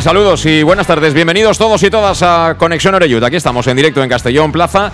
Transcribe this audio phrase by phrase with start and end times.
[0.00, 1.12] Saludos y buenas tardes.
[1.12, 3.22] Bienvenidos todos y todas a Conexión Oreyud.
[3.22, 4.90] Aquí estamos en directo en Castellón Plaza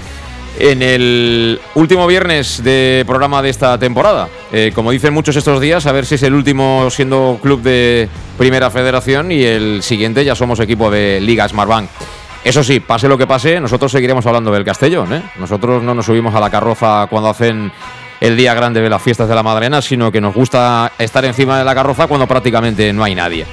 [0.58, 4.28] en el último viernes de programa de esta temporada.
[4.52, 8.08] Eh, como dicen muchos estos días, a ver si es el último siendo club de
[8.36, 11.88] Primera Federación y el siguiente ya somos equipo de Liga Smartbank.
[12.42, 15.12] Eso sí, pase lo que pase, nosotros seguiremos hablando del Castellón.
[15.12, 15.22] ¿eh?
[15.38, 17.70] Nosotros no nos subimos a la carroza cuando hacen
[18.20, 21.56] el día grande de las fiestas de la Madrena, sino que nos gusta estar encima
[21.56, 23.46] de la carroza cuando prácticamente no hay nadie.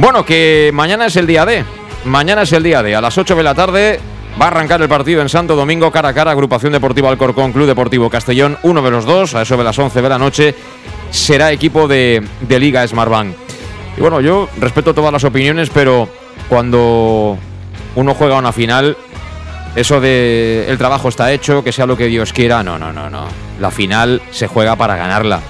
[0.00, 1.62] Bueno, que mañana es el día D.
[2.06, 2.96] Mañana es el día D.
[2.96, 4.00] A las 8 de la tarde
[4.40, 7.66] va a arrancar el partido en Santo Domingo, cara a cara, Agrupación Deportiva Alcorcón, Club
[7.66, 8.56] Deportivo Castellón.
[8.62, 10.54] Uno de los dos, a eso de las 11 de la noche,
[11.10, 13.34] será equipo de, de Liga Smartbank.
[13.98, 16.08] Y bueno, yo respeto todas las opiniones, pero
[16.48, 17.36] cuando
[17.94, 18.96] uno juega una final,
[19.76, 23.10] eso de el trabajo está hecho, que sea lo que Dios quiera, no, no, no,
[23.10, 23.26] no.
[23.60, 25.40] La final se juega para ganarla.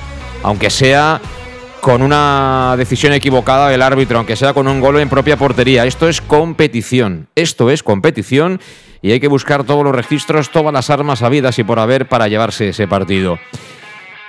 [0.43, 1.21] Aunque sea
[1.81, 5.87] con una decisión equivocada del árbitro, aunque sea con un gol en propia portería.
[5.87, 7.29] Esto es competición.
[7.35, 8.61] Esto es competición
[9.03, 12.29] y hay que buscar todos los registros, todas las armas habidas y por haber para
[12.29, 13.39] llevarse ese partido.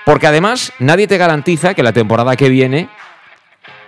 [0.06, 2.89] Porque además nadie te garantiza que la temporada que viene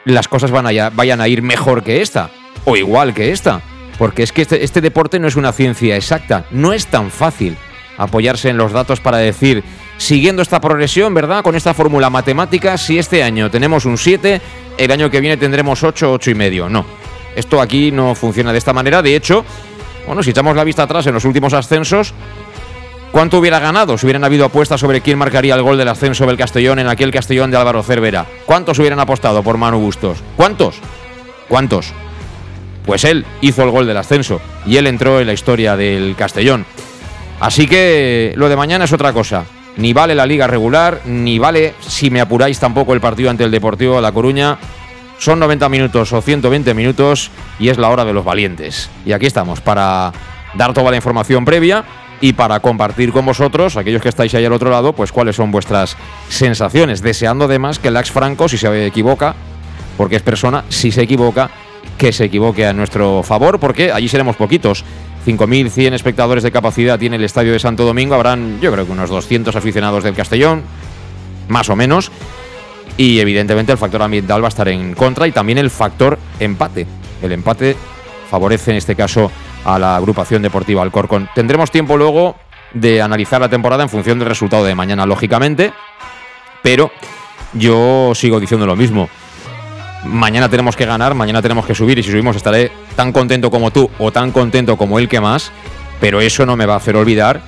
[0.06, 2.30] las cosas van a, vayan a ir mejor que esta
[2.66, 3.62] o igual que esta.
[3.98, 7.56] Porque es que este, este deporte no es una ciencia exacta, no es tan fácil
[7.98, 9.64] apoyarse en los datos para decir
[10.04, 11.44] siguiendo esta progresión, ¿verdad?
[11.44, 14.42] Con esta fórmula matemática, si este año tenemos un 7,
[14.78, 16.70] el año que viene tendremos 8, 8 y medio.
[16.70, 16.86] No,
[17.36, 19.02] esto aquí no funciona de esta manera.
[19.02, 19.46] De hecho,
[20.06, 22.14] bueno, si echamos la vista atrás en los últimos ascensos,
[23.12, 26.38] ¿cuánto hubiera ganado si hubieran habido apuestas sobre quién marcaría el gol del ascenso del
[26.38, 28.26] Castellón en aquel Castellón de Álvaro Cervera?
[28.46, 30.20] ¿Cuántos hubieran apostado por Manu Bustos?
[30.36, 30.76] ¿Cuántos?
[31.48, 31.94] ¿Cuántos?
[32.86, 36.66] Pues él hizo el gol del ascenso y él entró en la historia del Castellón.
[37.40, 39.46] Así que lo de mañana es otra cosa
[39.78, 43.52] ni vale la liga regular, ni vale, si me apuráis, tampoco el partido ante el
[43.52, 44.58] Deportivo de La Coruña.
[45.18, 48.90] Son 90 minutos o 120 minutos y es la hora de los valientes.
[49.06, 50.12] Y aquí estamos para
[50.54, 51.84] dar toda la información previa
[52.22, 55.52] y para compartir con vosotros, aquellos que estáis ahí al otro lado, pues cuáles son
[55.52, 55.98] vuestras
[56.30, 57.02] sensaciones.
[57.02, 59.36] Deseando además que el Lax Franco, si se equivoca,
[59.98, 61.50] porque es persona, si se equivoca,
[62.04, 64.84] que se equivoque a nuestro favor, porque allí seremos poquitos.
[65.26, 68.14] 5.100 espectadores de capacidad tiene el Estadio de Santo Domingo.
[68.14, 70.64] Habrán, yo creo que unos 200 aficionados del Castellón,
[71.48, 72.12] más o menos.
[72.98, 76.86] Y evidentemente el factor ambiental va a estar en contra y también el factor empate.
[77.22, 77.78] El empate
[78.30, 79.32] favorece en este caso
[79.64, 81.30] a la agrupación deportiva Alcorcón.
[81.34, 82.36] Tendremos tiempo luego
[82.74, 85.72] de analizar la temporada en función del resultado de mañana, lógicamente.
[86.62, 86.92] Pero
[87.54, 89.08] yo sigo diciendo lo mismo
[90.06, 93.72] mañana tenemos que ganar, mañana tenemos que subir y si subimos estaré tan contento como
[93.72, 95.52] tú o tan contento como el que más,
[96.00, 97.42] pero eso no me va a hacer olvidar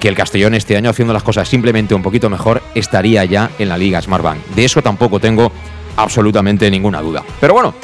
[0.00, 3.68] que el Castellón este año haciendo las cosas simplemente un poquito mejor estaría ya en
[3.68, 4.38] la Liga Smartbank.
[4.54, 5.52] De eso tampoco tengo
[5.96, 7.22] absolutamente ninguna duda.
[7.38, 7.74] Pero bueno,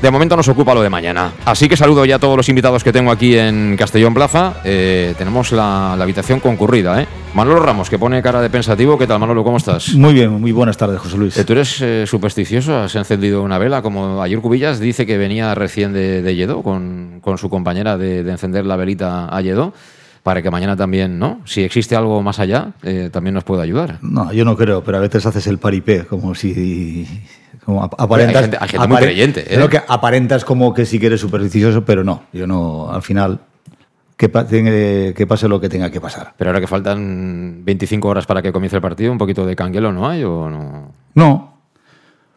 [0.00, 1.32] de momento nos ocupa lo de mañana.
[1.44, 4.54] Así que saludo ya a todos los invitados que tengo aquí en Castellón Plaza.
[4.64, 7.06] Eh, tenemos la, habitación concurrida, ¿eh?
[7.34, 8.96] Manolo Ramos, que pone cara de pensativo.
[8.96, 9.42] ¿Qué tal, Manolo?
[9.42, 9.94] ¿Cómo estás?
[9.94, 11.36] Muy bien, muy buenas tardes, José Luis.
[11.36, 12.78] Eh, ¿Tú eres eh, supersticioso?
[12.78, 13.82] ¿Has encendido una vela?
[13.82, 18.66] Como ayer Cubillas dice que venía recién de, de Lledó con, su compañera de, encender
[18.66, 19.74] la velita a Lledó
[20.22, 21.40] para que mañana también, ¿no?
[21.44, 22.72] Si existe algo más allá,
[23.12, 23.98] también nos pueda ayudar.
[24.02, 27.06] No, yo no creo, pero a veces haces el paripé, como si
[27.76, 29.54] aparentas, hay gente, muy creyente.
[29.54, 29.68] ¿eh?
[29.68, 32.22] Que aparentas como que sí que eres supersticioso, pero no.
[32.32, 33.40] Yo no, al final,
[34.16, 36.34] que, que, pase lo que tenga que pasar.
[36.36, 39.92] Pero ahora que faltan 25 horas para que comience el partido, ¿un poquito de canguelo
[39.92, 40.92] no hay o no?
[41.14, 41.58] No.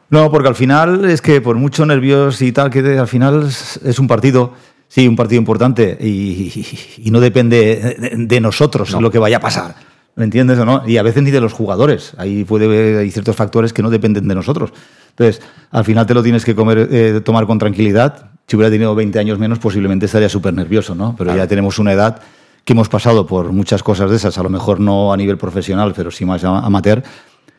[0.10, 3.98] No, porque al final es que por mucho nervios y tal, que al final es
[3.98, 4.54] un partido,
[4.89, 9.75] sí, un partido importante y, no depende de, nosotros lo que vaya a pasar.
[10.16, 10.83] ¿Me entiendes o no?
[10.86, 12.13] Y a veces ni de los jugadores.
[12.18, 14.74] Ahí puede haber hay ciertos factores que no dependen de nosotros.
[15.11, 15.41] Entonces,
[15.71, 18.31] al final te lo tienes que comer, eh, tomar con tranquilidad.
[18.47, 21.15] Si hubiera tenido 20 años menos, posiblemente estaría súper nervioso, ¿no?
[21.17, 22.19] Pero ya tenemos una edad
[22.65, 25.93] que hemos pasado por muchas cosas de esas, a lo mejor no a nivel profesional,
[25.95, 27.01] pero sí más amateur,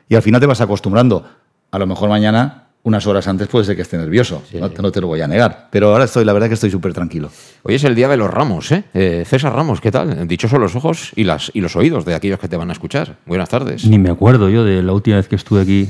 [0.09, 1.25] y al final te vas acostumbrando.
[1.71, 4.93] A lo mejor mañana, unas horas antes, puede ser que esté nervioso, no, te- no
[4.93, 5.69] te lo voy a negar.
[5.71, 7.31] Pero ahora estoy, la verdad que estoy súper tranquilo.
[7.63, 8.85] Hoy es el día de los ramos, ¿eh?
[8.93, 10.29] Eh, César Ramos, ¿qué tal?
[10.29, 12.73] Dichos son los ojos y, las, y los oídos de aquellos que te van a
[12.75, 13.17] escuchar.
[13.27, 13.85] Buenas tardes.
[13.87, 15.89] Ni me acuerdo yo de la última vez que estuve aquí.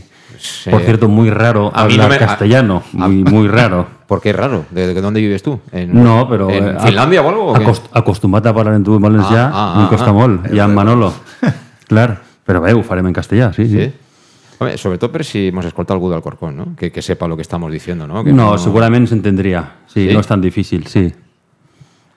[0.71, 2.83] Por cierto, muy raro A hablar no me- a- castellano.
[2.99, 3.87] a- muy, muy raro.
[4.07, 4.65] ¿Por qué es raro?
[4.71, 5.61] ¿De, de dónde vives tú?
[5.73, 6.51] ¿En, No, pero...
[6.51, 7.47] ¿En eh, Finlandia o algo?
[7.53, 7.65] o qué?
[7.65, 10.55] acost- Acostumbrad a parlar en tu valencià Ah, ah, en ah, costa ah.
[10.55, 11.13] I en Manolo.
[11.89, 12.21] Clar.
[12.45, 13.93] Però bé, ho farem en castellà, sí, sí.
[14.77, 16.77] Sobre todo, pero si hemos escoltado algú del Corcón, ¿no?
[16.77, 18.23] Que, que sepa lo que estamos diciendo, ¿no?
[18.25, 19.63] Que No, segurament s'entendria.
[19.87, 20.13] Sí, Sí?
[20.15, 21.13] no és tan difícil, sí.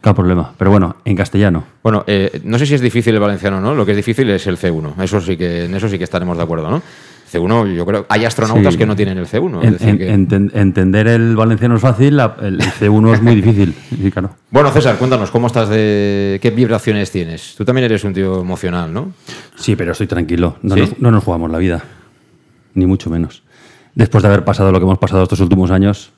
[0.02, 0.52] Cap problema.
[0.58, 1.64] Pero bueno, en castellano.
[1.82, 3.74] Bueno, eh, no sé si es difícil el valenciano, ¿no?
[3.74, 5.02] Lo que es difícil es el C1.
[5.02, 6.82] Eso sí que, en eso sí que estaremos de acuerdo, ¿no?
[7.36, 8.06] C1, yo creo.
[8.10, 8.78] Hay astronautas Sí.
[8.78, 9.60] que no tienen el C1.
[9.62, 13.22] es En- decir en- que- enten- entender el valenciano es fácil, la- el C1 es
[13.22, 13.74] muy difícil.
[13.90, 14.32] Sí, claro.
[14.52, 16.40] Bueno, César, cuéntanos, ¿cómo estás de.
[16.42, 17.56] ¿Qué vibraciones tienes?
[17.58, 19.12] Tú también eres un tío emocional, ¿no?
[19.56, 20.58] Sí, pero estoy tranquilo.
[20.62, 20.82] No, ¿Sí?
[20.82, 21.84] nos, no nos jugamos la vida.
[22.74, 23.44] Ni mucho menos.
[23.96, 26.12] Después de haber pasado lo que hemos pasado estos últimos años,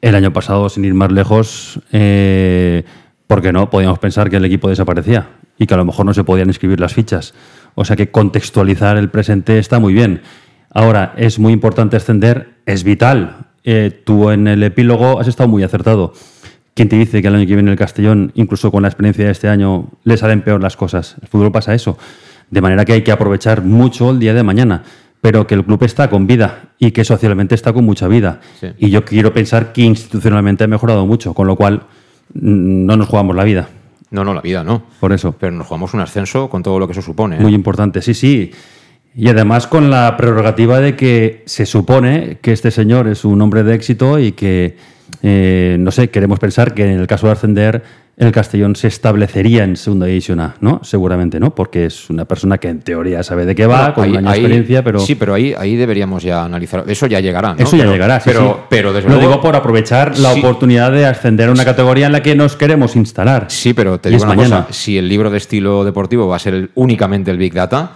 [0.00, 2.84] el año pasado, sin ir más lejos, eh,
[3.26, 3.70] ¿por qué no?
[3.70, 6.80] Podíamos pensar que el equipo desaparecía y que a lo mejor no se podían escribir
[6.80, 7.34] las fichas.
[7.74, 10.22] O sea que contextualizar el presente está muy bien.
[10.70, 13.46] Ahora, es muy importante ascender, es vital.
[13.64, 16.12] Eh, tú en el epílogo has estado muy acertado.
[16.74, 19.32] ¿Quién te dice que el año que viene el Castellón, incluso con la experiencia de
[19.32, 21.16] este año, le salen peor las cosas?
[21.20, 21.98] El fútbol pasa eso.
[22.50, 24.84] De manera que hay que aprovechar mucho el día de mañana,
[25.20, 28.40] pero que el club está con vida y que socialmente está con mucha vida.
[28.60, 28.68] Sí.
[28.78, 31.82] Y yo quiero pensar que institucionalmente ha mejorado mucho, con lo cual
[32.34, 33.68] mm, no nos jugamos la vida.
[34.10, 34.82] No, no, la vida no.
[35.00, 35.34] Por eso.
[35.38, 37.36] Pero nos jugamos un ascenso con todo lo que eso supone.
[37.36, 37.40] ¿eh?
[37.40, 38.50] Muy importante, sí, sí.
[39.14, 43.62] Y además con la prerrogativa de que se supone que este señor es un hombre
[43.62, 44.76] de éxito y que,
[45.22, 47.82] eh, no sé, queremos pensar que en el caso de ascender,
[48.18, 50.80] el Castellón se establecería en Segunda División A, ¿no?
[50.82, 51.54] Seguramente, ¿no?
[51.54, 54.16] Porque es una persona que en teoría sabe de qué va, Bueno, con ahí- un
[54.16, 54.98] año de ahí- experiencia, pero...
[54.98, 56.82] Sí, pero ahí, ahí deberíamos ya analizar.
[56.88, 57.60] Eso ya llegará, ¿no?
[57.62, 58.60] Eso ya Pero- llegará, sí, Pero, sí.
[58.68, 59.30] pero desde Lo luego.
[59.30, 60.40] digo por aprovechar la Sí.
[60.40, 63.46] oportunidad de ascender a una categoría en la que nos queremos instalar.
[63.50, 64.60] Sí, pero te digo una mañana.
[64.66, 67.92] cosa: si el libro de estilo deportivo va a ser el- únicamente el Big Data,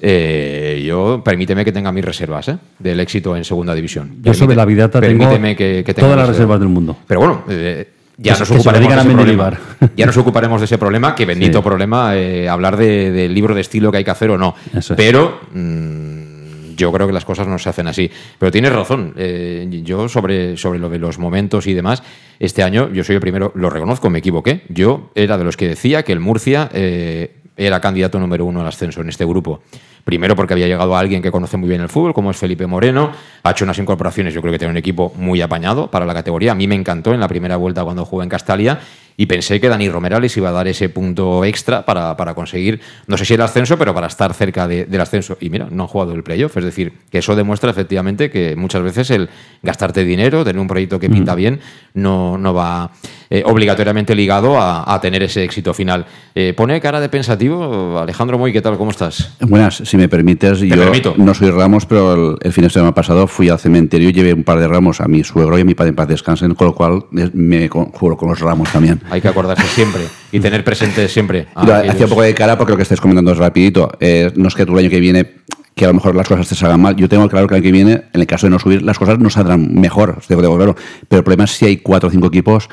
[0.00, 2.56] eh, yo permíteme que tenga mis reservas ¿eh?
[2.78, 4.16] del éxito en segunda división.
[4.22, 6.96] Yo sobre la Big Data tengo permíteme que, que tenga todas las reservas del mundo.
[7.06, 9.04] Pero bueno, eh, ya Que nos que ocuparemos de ese problema.
[9.04, 9.58] Mendilibar.
[9.96, 11.64] Ya nos ocuparemos de ese problema, que bendito Sí.
[11.64, 14.54] problema, eh, hablar de- del libro de estilo que hay que hacer o no.
[14.76, 14.92] Es.
[14.96, 18.10] Pero mm, yo creo que las cosas no se hacen así.
[18.38, 19.14] Pero tienes razón.
[19.16, 22.02] eh, yo sobre, sobre lo de los momentos y demás,
[22.38, 24.62] este año yo soy el primero, lo reconozco, me equivoqué.
[24.68, 28.66] Yo era de los que decía que el Murcia eh, era candidato número uno al
[28.66, 29.62] ascenso en este grupo.
[30.04, 33.10] Primero porque había llegado alguien que conoce muy bien el fútbol, como es Felipe Moreno,
[33.42, 36.52] ha hecho unas incorporaciones, yo creo que tiene un equipo muy apañado para la categoría.
[36.52, 38.80] A mí me encantó en la primera vuelta cuando jugué en Castalia
[39.16, 43.16] y pensé que Dani Romerales iba a dar ese punto extra para, para conseguir, no
[43.16, 45.36] sé si el ascenso, pero para estar cerca de- del ascenso.
[45.40, 48.82] Y mira, no han jugado el playoff, es decir, que eso demuestra efectivamente que muchas
[48.82, 49.28] veces el
[49.62, 51.60] gastarte dinero, tener un proyecto que pinta bien,
[51.94, 52.90] no, no va
[53.30, 56.06] eh, obligatoriamente ligado a, a tener ese éxito final.
[56.34, 58.76] Eh, pone cara de pensativo, Alejandro Moy, ¿qué tal?
[58.76, 59.36] ¿Cómo estás?
[59.40, 61.14] Buenas, si me permites, yo permito.
[61.16, 64.34] no soy Ramos, pero el, el fin de semana pasado fui al cementerio y llevé
[64.34, 66.66] un par de ramos a mi suegro y a mi padre en paz descansen, con
[66.68, 69.00] lo cual eh, me conjuro con los ramos también.
[69.10, 71.46] Hay que acordarse siempre y tener presente siempre.
[71.54, 73.90] a aquellos- hacía un poco de cara porque lo que estáis comentando es rapidito.
[74.00, 75.34] Eh, no es que tú el año que viene,
[75.74, 76.96] que a lo mejor las cosas te salgan mal.
[76.96, 78.98] Yo tengo claro que el año que viene, en el caso de no subir, las
[78.98, 80.76] cosas no saldrán mejor, digo, claro.
[81.08, 82.68] Pero el problema es si hay cuatro o cinco equipos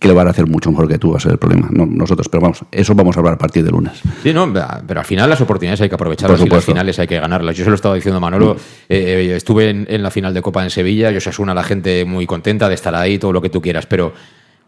[0.00, 1.68] que lo van a hacer mucho mejor que tú, va a ser el problema.
[1.70, 3.94] No nosotros, pero vamos, eso vamos a hablar a partir de lunes.
[4.22, 4.52] Sí, no,
[4.86, 7.56] pero al final las oportunidades hay que aprovecharlas y las finales hay que ganarlas.
[7.56, 8.56] Yo se lo estaba diciendo a Manolo,
[8.88, 12.26] eh, estuve en, en la final de Copa en Sevilla, yo Osasuna, la gente muy
[12.26, 14.12] contenta de estar ahí, todo lo que tú quieras, pero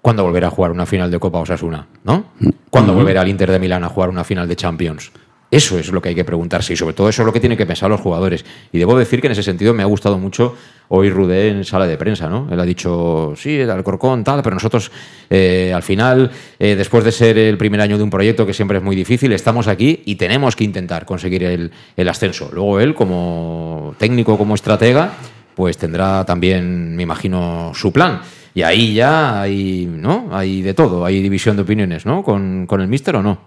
[0.03, 1.87] ¿cuándo volverá a jugar una final de Copa Osasuna?
[2.05, 2.25] ¿No?
[2.71, 5.13] ¿Cuándo volverá el Inter de Milán a jugar una final de Champions?
[5.51, 7.59] Eso es lo que hay que preguntarse y sobre todo eso es lo que tienen
[7.59, 8.45] que pensar los jugadores.
[8.73, 10.55] Y debo decir que en ese sentido me ha gustado mucho
[10.89, 12.49] hoy Rudé en sala de prensa, ¿no?
[12.53, 14.93] Él ha dicho, sí, el Alcorcón, tal, pero nosotros
[15.29, 18.79] eh, al final, eh, después de ser el primer año de un proyecto que siempre
[18.79, 22.51] es muy difícil, estamos aquí y tenemos que intentar conseguir el, el ascenso.
[22.53, 25.15] Luego él, como técnico, como estratega,
[25.57, 28.21] pues tendrá también, me imagino, su plan.
[28.55, 30.29] Y ahí ya hay, ¿no?
[30.33, 32.23] Hay de todo, hay división de opiniones, ¿no?
[32.23, 33.39] ¿Con, con el míster o no?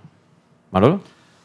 [0.72, 1.02] ¿Manolo?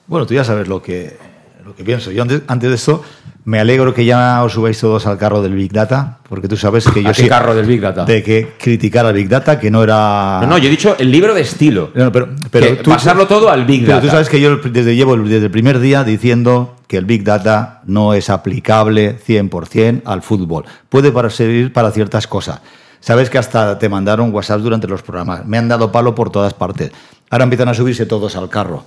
[0.06, 1.16] Bueno, tú ya sabes lo que,
[1.64, 2.10] lo que pienso.
[2.12, 3.02] Yo antes, antes de esto,
[3.44, 6.86] me alegro que ya os subáis todos al carro del Big Data, porque tú sabes
[6.86, 8.04] que yo ¿A qué carro del Big Data?
[8.04, 10.38] De que criticar al Big Data, que no era.
[10.42, 11.90] No, no, yo he dicho el libro de estilo.
[11.94, 14.06] No, pero, pero Que pasarlo todo al Big pero Data.
[14.06, 17.82] tú sabes que yo desde, llevo desde el primer día diciendo que el Big Data
[17.86, 20.64] no es aplicable 100% al fútbol.
[20.88, 22.60] Puede para servir para ciertas cosas.
[23.00, 25.46] Sabes que hasta te mandaron WhatsApp durante los programas.
[25.46, 26.90] Me han dado palo por todas partes.
[27.30, 28.84] Ahora empiezan a subirse todos al carro.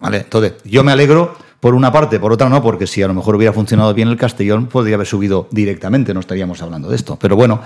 [0.00, 0.18] ¿Vale?
[0.18, 3.34] Entonces, yo me alegro por una parte, por otra no, porque si a lo mejor
[3.34, 7.18] hubiera funcionado bien el Castellón, podría haber subido directamente, no estaríamos hablando de esto.
[7.20, 7.60] Pero bueno,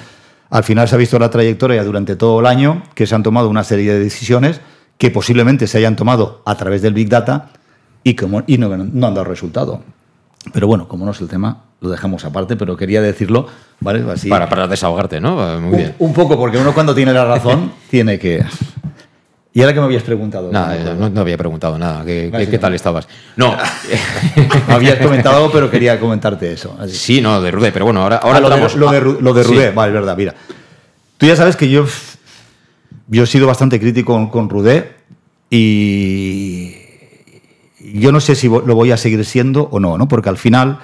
[0.48, 3.50] al final se ha visto la trayectoria durante todo el año, que se han tomado
[3.50, 4.60] una serie de decisiones
[4.96, 7.50] que posiblemente se hayan tomado a través del Big Data
[8.02, 9.82] y, como, y no, no han dado resultado.
[10.52, 13.46] Pero bueno, como no es el tema, lo dejamos aparte, pero quería decirlo,
[13.80, 14.04] ¿vale?
[14.10, 15.60] Así, Para, para desahogarte, ¿no?
[15.60, 15.94] Muy bien.
[15.98, 18.42] un, un poco, porque uno cuando tiene la razón tiene que...
[19.54, 20.50] ¿Y ahora que me habías preguntado?
[20.50, 22.02] Nada, eh, no, no había preguntado nada.
[22.06, 23.06] ¿Qué, tal estabas?
[23.36, 23.54] No.
[24.68, 26.74] Me habías comentado pero quería comentarte eso.
[26.80, 26.94] Así.
[26.96, 29.18] sí, no, de Rude, pero bueno, ahora, ahora Ah, lo, de, entramos- lo de Ru-
[29.20, 29.50] lo de Sí.
[29.52, 30.34] Rudé, vale, es verdad, mira.
[31.18, 31.84] Tú ya sabes que yo,
[33.08, 34.92] yo he sido bastante crítico con, con Rudé
[35.50, 36.74] y
[37.94, 40.08] yo no sé si lo voy a seguir siendo o no, ¿no?
[40.08, 40.78] Porque al final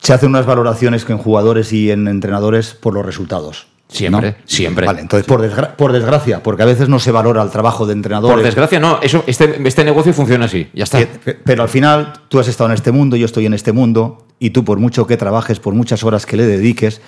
[0.00, 3.66] se hacen unas valoraciones en jugadores y en entrenadores por los resultados.
[3.88, 4.36] Siempre, ¿no?
[4.44, 4.86] siempre.
[4.86, 7.92] Vale, entonces, por, desgra- por desgracia, porque a veces no se valora el trabajo de
[7.92, 8.36] entrenadores.
[8.36, 9.00] Por desgracia, no.
[9.02, 10.68] Eso, este, este negocio funciona así.
[10.72, 10.98] Ya está.
[11.04, 14.26] Que- Pero al final tú has estado en este mundo, yo estoy en este mundo,
[14.38, 17.00] y tú por mucho que trabajes, por muchas horas que le dediques,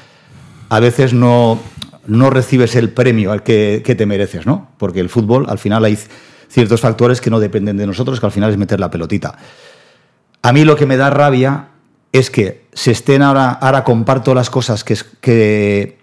[0.70, 1.61] a veces no,
[2.08, 4.70] no recibes el premio al que, que te mereces, ¿no?
[4.76, 5.96] Porque el fútbol, al final hay
[6.49, 9.38] ciertos factores que no dependen de nosotros, que al final es meter la pelotita.
[10.42, 11.68] A mí lo que me da rabia
[12.12, 15.99] es que se estén ahora, ahora comparto las cosas que, que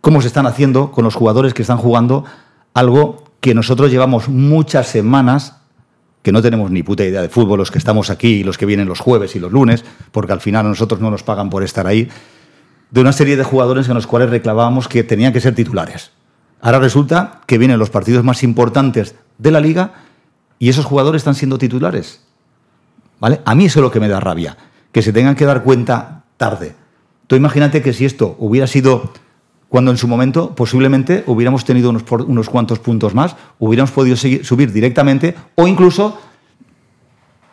[0.00, 2.24] cómo se están haciendo con los jugadores que están jugando
[2.74, 5.56] algo que nosotros llevamos muchas semanas
[6.22, 8.66] que no tenemos ni puta idea de fútbol, los que estamos aquí y los que
[8.66, 11.64] vienen los jueves y los lunes, porque al final a nosotros no nos pagan por
[11.64, 12.08] estar ahí,
[12.90, 16.12] de una serie de jugadores en los cuales reclamábamos que tenían que ser titulares.
[16.60, 19.94] Ahora resulta que vienen los partidos más importantes de la liga
[20.60, 22.22] y esos jugadores están siendo titulares.
[23.18, 23.40] ¿Vale?
[23.44, 24.56] A mí eso es lo que me da rabia,
[24.92, 26.74] que se tengan que dar cuenta tarde.
[27.26, 29.12] Tú imagínate que si esto hubiera sido
[29.68, 34.16] cuando en su momento posiblemente hubiéramos tenido unos, por- unos cuantos puntos más, hubiéramos podido
[34.16, 36.18] seguir- subir directamente o incluso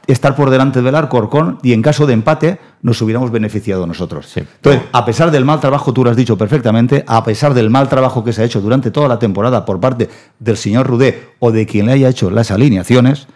[0.05, 4.25] estar por delante del Alcorcón y en caso de empate nos hubiéramos beneficiado nosotros.
[4.27, 4.39] Sí.
[4.39, 7.87] Entonces, a pesar del mal trabajo, tú lo has dicho perfectamente, a pesar del mal
[7.87, 11.51] trabajo que se ha hecho durante toda la temporada por parte del señor Rudé o
[11.51, 13.27] de quien le haya hecho las alineaciones,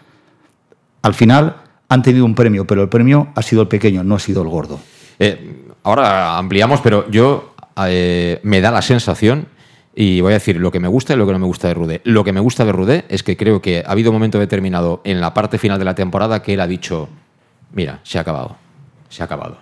[1.02, 1.56] al final
[1.94, 4.48] han tenido un premio, pero el premio ha sido el pequeño, no ha sido el
[4.48, 4.78] gordo.
[5.18, 7.54] Eh, ahora ampliamos, pero yo
[7.86, 9.46] eh, me da la sensación,
[9.96, 11.74] y voy a decir lo que me gusta y lo que no me gusta de
[11.74, 12.00] Rudé.
[12.04, 15.00] Lo que me gusta de Rudé es que creo que ha habido un momento determinado
[15.04, 17.08] en la parte final de la temporada que él ha dicho,
[17.72, 18.56] mira, se ha acabado,
[19.08, 19.58] se ha acabado.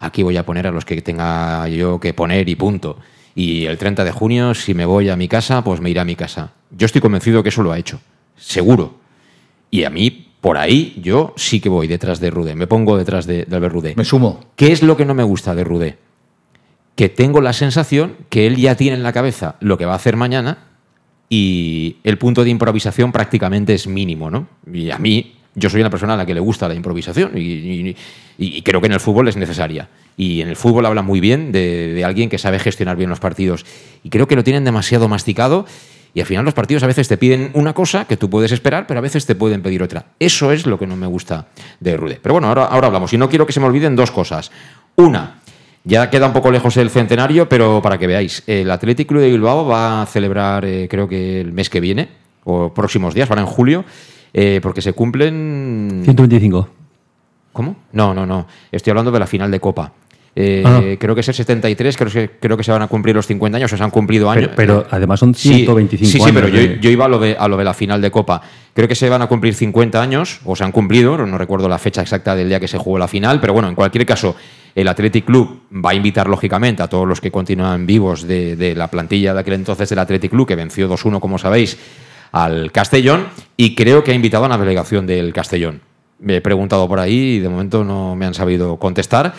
[0.00, 2.98] Aquí voy a poner a los que tenga yo que poner y punto.
[3.34, 6.04] Y el 30 de junio, si me voy a mi casa, pues me iré a
[6.04, 6.52] mi casa.
[6.70, 8.00] Yo estoy convencido que eso lo ha hecho,
[8.36, 8.96] seguro.
[9.70, 13.26] Y a mí, por ahí, yo sí que voy detrás de Rudé, me pongo detrás
[13.26, 13.94] de, de Albert Rudé.
[13.96, 14.40] Me sumo.
[14.56, 15.96] ¿Qué es lo que no me gusta de Rudé?
[16.96, 19.96] Que tengo la sensación que él ya tiene en la cabeza lo que va a
[19.96, 20.58] hacer mañana
[21.30, 24.48] y el punto de improvisación prácticamente es mínimo, ¿no?
[24.70, 27.40] Y a mí, yo soy una persona a la que le gusta la improvisación y,
[27.40, 27.96] y-
[28.38, 29.88] y creo que en el fútbol es necesaria.
[30.16, 33.20] Y en el fútbol habla muy bien de, de alguien que sabe gestionar bien los
[33.20, 33.64] partidos.
[34.02, 35.64] Y creo que lo tienen demasiado masticado
[36.14, 38.86] y al final los partidos a veces te piden una cosa que tú puedes esperar,
[38.86, 40.06] pero a veces te pueden pedir otra.
[40.18, 41.48] Eso es lo que no me gusta
[41.80, 42.20] de Rude.
[42.22, 43.12] Pero bueno, ahora, ahora hablamos.
[43.12, 44.50] Y no quiero que se me olviden dos cosas.
[44.96, 45.40] Una,
[45.84, 49.30] ya queda un poco lejos el centenario, pero para que veáis, el Athletic Club de
[49.30, 52.08] Bilbao va a celebrar, eh, creo que el mes que viene,
[52.44, 53.84] o próximos días, ahora en julio,
[54.32, 56.02] eh, porque se cumplen...
[56.04, 56.68] 125.
[57.52, 57.76] ¿Cómo?
[57.92, 58.46] No, no, no.
[58.70, 59.92] Estoy hablando de la final de Copa.
[60.34, 60.80] Eh, Ah.
[60.98, 63.58] Creo que es el 73, creo que, creo que se van a cumplir los 50
[63.58, 64.50] años, o se han cumplido años.
[64.56, 67.08] Pero, pero además son Sí, 125 Sí, sí, años pero yo, de- yo iba a
[67.08, 68.40] lo, de, a lo de la final de Copa.
[68.72, 71.78] Creo que se van a cumplir 50 años, o se han cumplido, no recuerdo la
[71.78, 74.34] fecha exacta del día que se jugó la final, pero bueno, en cualquier caso,
[74.74, 78.74] el Athletic Club va a invitar, lógicamente, a todos los que continúan vivos de, de
[78.74, 81.76] la plantilla de aquel entonces del Athletic Club, que venció 2-1, como sabéis,
[82.32, 83.26] al Castellón,
[83.58, 85.82] y creo que ha invitado a una delegación del Castellón.
[86.20, 89.34] Me he preguntado por ahí y de momento no me han sabido contestar.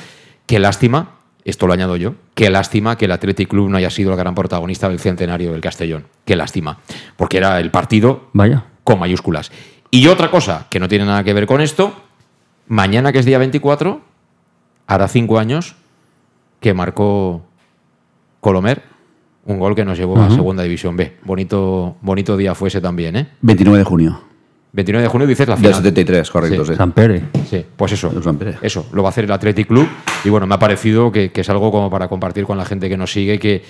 [0.45, 4.11] Qué lástima, esto lo añado yo, qué lástima que el Athletic Club no haya sido
[4.11, 6.05] el gran protagonista del centenario del Castellón.
[6.25, 6.79] Qué lástima,
[7.17, 8.65] porque era el partido Vaya.
[8.83, 9.51] con mayúsculas.
[9.91, 11.93] Y otra cosa que no tiene nada que ver con esto,
[12.67, 14.01] mañana que es día 24,
[14.87, 15.75] hará cinco años
[16.59, 17.45] que marcó
[18.39, 18.93] Colomer
[19.45, 20.35] un gol que nos llevó a Ajá.
[20.35, 21.17] Segunda División B.
[21.23, 23.27] Bonito, bonito día fue ese también, ¿eh?
[23.41, 24.21] 29 de junio.
[24.73, 25.75] 29 de junio dices la Del final.
[25.75, 26.71] 73, correcto, Sí.
[26.71, 26.77] sí.
[26.77, 27.23] San Pere.
[27.49, 28.11] Sí, pues eso.
[28.15, 28.57] El San Pere.
[28.61, 29.87] Eso, lo va a hacer el Athletic Club.
[30.25, 32.89] Y bueno, me ha parecido que, que es algo como para compartir con la gente
[32.89, 33.63] que nos sigue, que,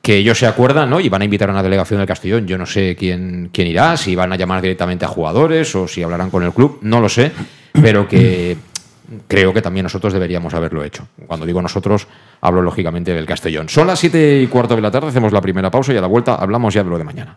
[0.00, 0.98] que ellos se acuerdan, ¿no?
[0.98, 2.46] Y van a invitar a una delegación del Castellón.
[2.46, 6.02] Yo no sé quién, quién irá, si van a llamar directamente a jugadores o si
[6.02, 7.32] hablarán con el club, no lo sé,
[7.72, 8.56] pero que
[9.28, 11.06] creo que también nosotros deberíamos haberlo hecho.
[11.26, 12.06] Cuando digo nosotros,
[12.40, 13.68] hablo lógicamente del Castellón.
[13.68, 16.06] Son las 7 y cuarto de la tarde, hacemos la primera pausa y a la
[16.06, 17.36] vuelta hablamos ya de lo de mañana.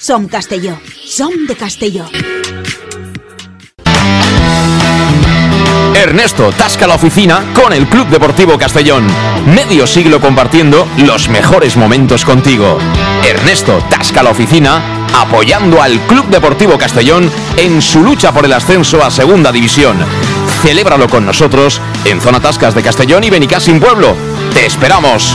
[0.00, 0.78] Som Castelló.
[1.48, 2.04] De Castelló.
[5.94, 9.06] Ernesto tasca la oficina con el Club Deportivo Castellón.
[9.46, 12.78] Medio siglo compartiendo los mejores momentos contigo.
[13.24, 19.02] Ernesto tasca la oficina apoyando al Club Deportivo Castellón en su lucha por el ascenso
[19.02, 19.96] a Segunda División.
[20.62, 24.14] Celébralo con nosotros en Zona Tascas de Castellón y Benicassim Pueblo.
[24.52, 25.34] ¡Te esperamos!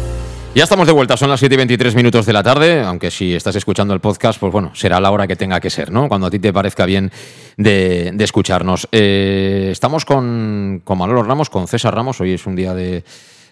[0.53, 3.33] Ya estamos de vuelta, son las 7 y 23 minutos de la tarde, aunque si
[3.33, 6.09] estás escuchando el podcast, pues bueno, será la hora que tenga que ser, ¿no?
[6.09, 7.09] Cuando a ti te parezca bien
[7.55, 8.85] de, escucharnos.
[8.91, 13.05] Eh, estamos con, con Manolo Ramos, con César Ramos, hoy es un día de...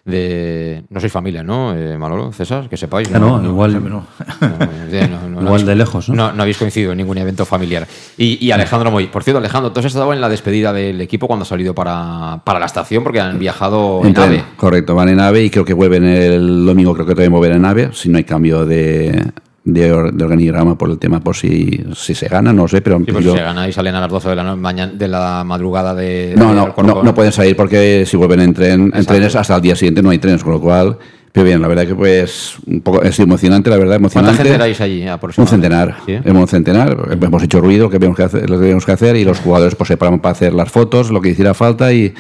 [0.10, 2.68] de- no sois familia, ¿no, eh, Manolo, César?
[2.70, 3.10] Que sepáis.
[3.12, 6.16] No, igual- no, no, no, no Igual habéis- de lejos, ¿no?
[6.16, 7.88] No, no habéis coincidido en ningún evento familiar.
[8.18, 9.08] Y, y Alejandro Moy.
[9.08, 12.42] Por cierto, Alejandro, tú has estado en la despedida del equipo cuando has salido para,
[12.44, 14.44] para la estación, porque han viajado en AVE.
[14.58, 17.66] Correcto, van en AVE y creo que vuelven el domingo, creo que también vuelven en
[17.66, 19.32] AVE, si no hay cambio de,
[19.74, 22.98] de, or- de organigrama por el tema, por si, si se gana, no sé, pero
[23.00, 25.44] Sí, pues yo- se gana y salen a las 12 de la, mañana, de la
[25.46, 26.34] madrugada de.
[26.38, 29.56] no, de no, no, no pueden salir porque si vuelven en tren, en trenes hasta
[29.56, 30.98] el día siguiente no hay trenes, con lo cual,
[31.32, 34.38] pero bien, la verdad que pues un poco es emocionante, la verdad, ¿Cuánta emocionante.
[34.44, 35.68] gente erais allí Un aproximadamente?
[35.68, 36.14] centenar, ¿Sí?
[36.30, 38.92] hemos un centenar, hemos hecho ruido, lo que teníamos que hacer, lo que teníamos que
[38.94, 41.94] hacer y los jugadores pues se paran para hacer las fotos, lo que hiciera falta
[41.94, 42.14] y,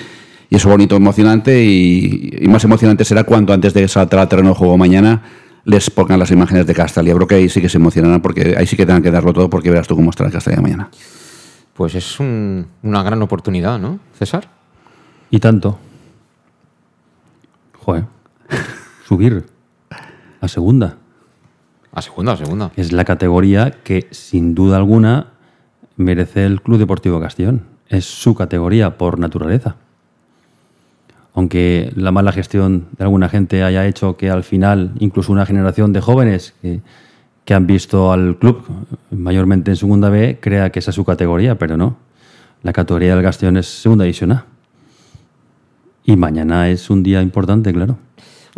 [0.51, 4.49] y eso bonito, emocionante y, y más emocionante será cuando antes de saltar al terreno
[4.49, 5.23] de juego mañana
[5.65, 7.13] les pongan las imágenes de Castalia.
[7.15, 9.49] Creo que ahí sí que se emocionarán porque ahí sí que tengan que darlo todo
[9.49, 10.89] porque verás tú cómo estará Castalia mañana.
[11.73, 14.49] Pues es un- una gran oportunidad, ¿no, César?
[15.31, 15.79] Y tanto.
[17.79, 18.05] Joder.
[19.07, 19.45] Subir
[20.41, 20.97] a segunda.
[21.91, 22.71] A segunda, a segunda.
[22.75, 25.27] Es la categoría que, sin duda alguna,
[25.97, 27.63] merece el Club Deportivo Castellón.
[27.87, 29.75] Es su categoría por naturaleza.
[31.39, 35.93] Aunque la mala gestión de alguna gente haya hecho que al final, incluso una generación
[35.93, 36.81] de jóvenes que,
[37.45, 38.65] que han visto al club
[39.09, 41.95] mayormente en segunda B, crea que esa es su categoría, pero no.
[42.61, 44.47] La categoría del Castellón es segunda división A.
[46.03, 47.97] Y mañana es un día importante, claro.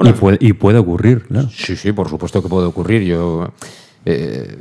[0.03, 1.49] y, puede, y puede ocurrir, claro.
[1.51, 3.03] Sí, sí, por supuesto que puede ocurrir.
[3.03, 3.53] Yo,
[4.05, 4.57] eh,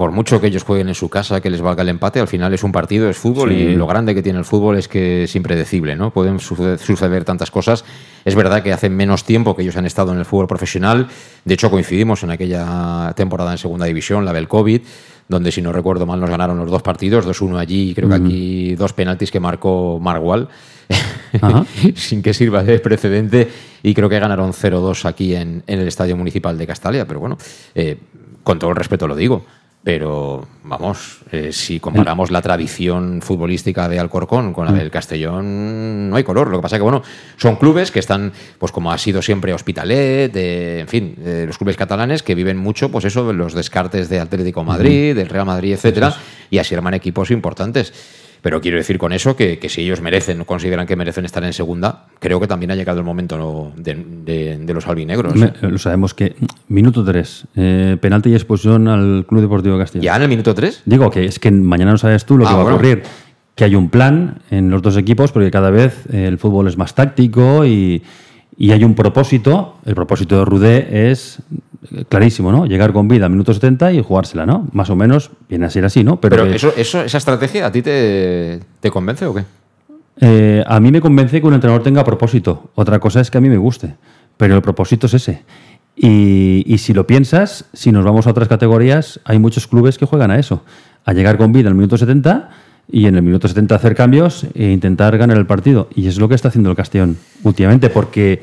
[0.00, 2.54] por mucho que ellos jueguen en su casa, que les valga el empate, al final
[2.54, 3.54] es un partido, es fútbol Sí.
[3.56, 6.10] y lo grande que tiene el fútbol es que es impredecible, ¿no?
[6.10, 7.84] Pueden suceder, tantas cosas.
[8.24, 11.08] Es verdad que hace menos tiempo que ellos han estado en el fútbol profesional.
[11.44, 14.80] De hecho, coincidimos en aquella temporada en segunda división, la del COVID,
[15.28, 18.14] donde si no recuerdo mal nos ganaron los dos partidos, 2-1 allí y creo que
[18.14, 20.48] aquí dos penaltis que marcó Marwal.
[21.94, 23.50] Sin que sirva de precedente
[23.82, 27.36] y creo que ganaron 0-2 aquí en, en el Estadio Municipal de Castalia, pero bueno,
[27.74, 27.98] eh,
[28.42, 29.44] con todo el respeto lo digo.
[29.82, 34.76] Pero vamos, eh, si comparamos la tradición futbolística de Alcorcón con la Mm.
[34.76, 36.48] del Castellón, no hay color.
[36.50, 37.02] Lo que pasa que, bueno,
[37.38, 41.56] son clubes que están, pues como ha sido siempre Hospitalet, eh, en fin, eh, los
[41.56, 45.30] clubes catalanes que viven mucho, pues eso, de los descartes de Atlético de Madrid, del
[45.30, 46.14] Real Madrid, etcétera,
[46.50, 47.94] y así arman equipos importantes.
[48.42, 51.52] Pero quiero decir con eso que, que si ellos merecen, consideran que merecen estar en
[51.52, 53.72] segunda, creo que también ha llegado el momento ¿no?
[53.76, 55.34] de, de- de los albinegros.
[55.36, 56.34] Me- lo sabemos que.
[56.68, 57.46] Minuto 3.
[58.00, 60.04] penalti y expulsión al Club Deportivo Castellón.
[60.04, 60.82] ¿Ya en el minuto 3?
[60.86, 62.76] Digo que es que mañana no sabes tú lo Ah, que va bueno.
[62.76, 63.02] a ocurrir.
[63.56, 66.78] Que hay un plan en los dos equipos, porque cada vez eh, el fútbol es
[66.78, 68.02] más táctico y,
[68.56, 69.76] y hay un propósito.
[69.84, 71.69] El propósito de Rudé es eh,
[72.08, 72.66] clarísimo, ¿no?
[72.66, 74.68] Llegar con vida a minuto 70 y jugársela, ¿no?
[74.72, 76.20] Más o menos viene a ser así, ¿no?
[76.20, 79.44] Pero, que- eso, eso, esa estrategia, ¿a ti te, te convence o qué?
[80.20, 82.70] Eh, a mí me convence que un entrenador tenga propósito.
[82.74, 83.94] Otra cosa es que a mí me guste,
[84.36, 85.42] pero el propósito es ese.
[85.96, 90.06] Y, y si lo piensas, si nos vamos a otras categorías, hay muchos clubes que
[90.06, 90.62] juegan a eso,
[91.04, 92.50] a llegar con vida al minuto 70
[92.92, 95.88] y en el minuto 70 hacer cambios e intentar ganar el partido.
[95.94, 98.42] Y es lo que está haciendo el Castellón últimamente, porque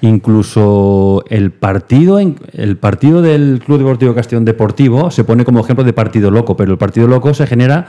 [0.00, 5.92] incluso el partido, el partido del Club Deportivo Castellón Deportivo se pone como ejemplo de
[5.92, 7.86] partido loco, pero el partido loco se genera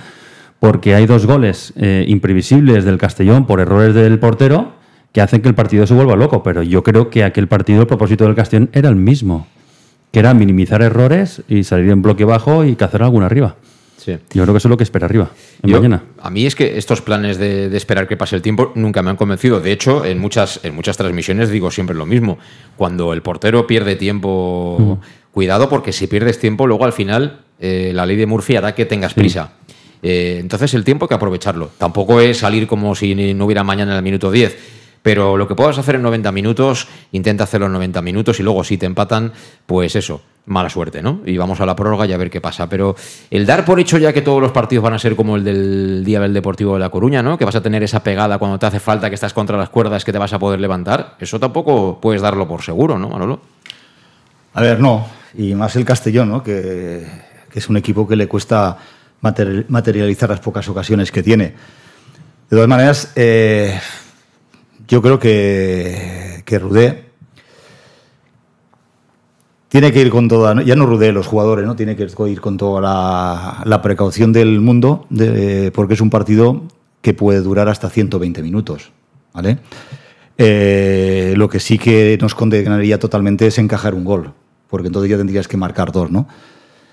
[0.60, 4.74] porque hay dos goles eh, imprevisibles del Castellón por errores del portero
[5.14, 6.44] que hacen que el partido se vuelva loco.
[6.44, 9.48] Pero yo creo que aquel partido, el propósito del Castellón era el mismo,
[10.12, 13.56] que era minimizar errores y salir en bloque bajo y cazar alguna arriba.
[14.04, 14.14] Sí.
[14.32, 15.30] Yo creo que eso es lo que espera arriba,
[15.62, 16.04] en Yo- mañana.
[16.22, 19.10] A mí es que estos planes de, de esperar que pase el tiempo nunca me
[19.10, 19.60] han convencido.
[19.60, 22.38] De hecho, en muchas, en muchas transmisiones digo siempre lo mismo.
[22.78, 25.00] Cuando el portero pierde tiempo,
[25.34, 28.86] cuidado porque si pierdes tiempo, luego al final eh, la ley de Murphy hará que
[28.86, 29.54] tengas prisa.
[30.02, 31.70] Eh, entonces el tiempo hay que aprovecharlo.
[31.78, 34.58] Tampoco es salir como si no hubiera mañana en el minuto 10.
[35.02, 38.64] Pero lo que puedas hacer en 90 minutos, intenta hacerlo en 90 minutos y luego
[38.64, 39.32] si te empatan,
[39.66, 41.22] pues eso, mala suerte, ¿no?
[41.26, 42.68] Y vamos a la prórroga y a ver qué pasa.
[42.68, 42.96] Pero
[43.32, 46.04] el dar por hecho ya que todos los partidos van a ser como el del
[46.04, 47.38] día del Deportivo de La Coruña, ¿no?
[47.38, 50.04] Que vas a tener esa pegada cuando te hace falta, que estás contra las cuerdas,
[50.04, 53.40] que te vas a poder levantar, eso tampoco puedes darlo por seguro, ¿no, Manolo?
[54.54, 55.08] A ver, no.
[55.38, 56.44] Y más el Castellón, ¿no?
[56.44, 57.06] Que,
[57.54, 58.78] es un equipo que le cuesta
[59.22, 61.46] materi- materializar las pocas ocasiones que tiene.
[61.46, 63.80] De todas maneras, eh,
[64.90, 67.10] yo creo que, que Rudé
[69.70, 71.76] tiene que ir con toda, ya no Rudé, los jugadores, ¿no?
[71.76, 72.82] Tiene que ir con toda
[73.66, 75.06] la, precaución del mundo,
[75.74, 76.64] porque es un partido
[77.02, 78.92] que puede durar hasta 120 minutos,
[79.32, 79.60] ¿vale?
[80.40, 84.34] Eh, lo que sí que nos condenaría totalmente es encajar un gol,
[84.70, 86.28] porque entonces ya tendrías que marcar dos, ¿no?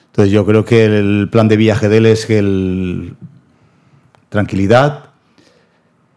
[0.09, 3.17] Entonces yo creo que el plan de viaje de él es el
[4.29, 5.11] tranquilidad,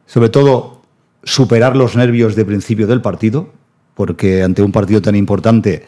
[0.07, 0.78] sobre todo
[1.23, 3.49] superar los nervios de principio del partido,
[3.95, 5.85] porque ante un partido tan importante,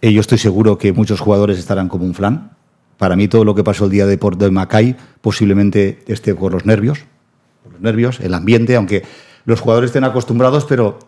[0.00, 2.52] eh, yo estoy seguro que muchos jugadores estarán como un flan.
[2.96, 6.52] Para mí todo lo que pasó el día de Porto de Macay posiblemente esté por
[6.52, 7.00] los nervios,
[7.62, 9.02] por los nervios, el ambiente, aunque
[9.44, 10.98] los jugadores estén acostumbrados, pero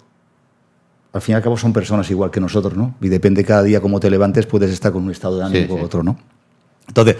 [1.12, 2.96] al fin y al cabo son personas igual que nosotros, ¿no?
[3.00, 5.72] Y depende cada día cómo te levantes, puedes estar con un estado de ánimo Sí,
[5.72, 5.85] u sí.
[5.85, 6.18] otro, ¿no?
[6.88, 7.16] Entonces,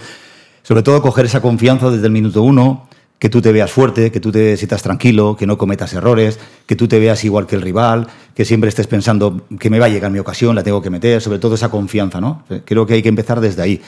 [0.61, 4.19] sobre todo coger esa confianza desde el minuto uno, que tú te veas fuerte, que
[4.19, 7.61] tú te sientas tranquilo, que no cometas errores, que tú te veas igual que el
[7.61, 10.89] rival, que siempre estés pensando que me va a llegar mi ocasión, la tengo que
[10.89, 12.43] meter, sobre todo esa confianza, ¿no?
[12.65, 13.81] Creo que hay que empezar desde ahí.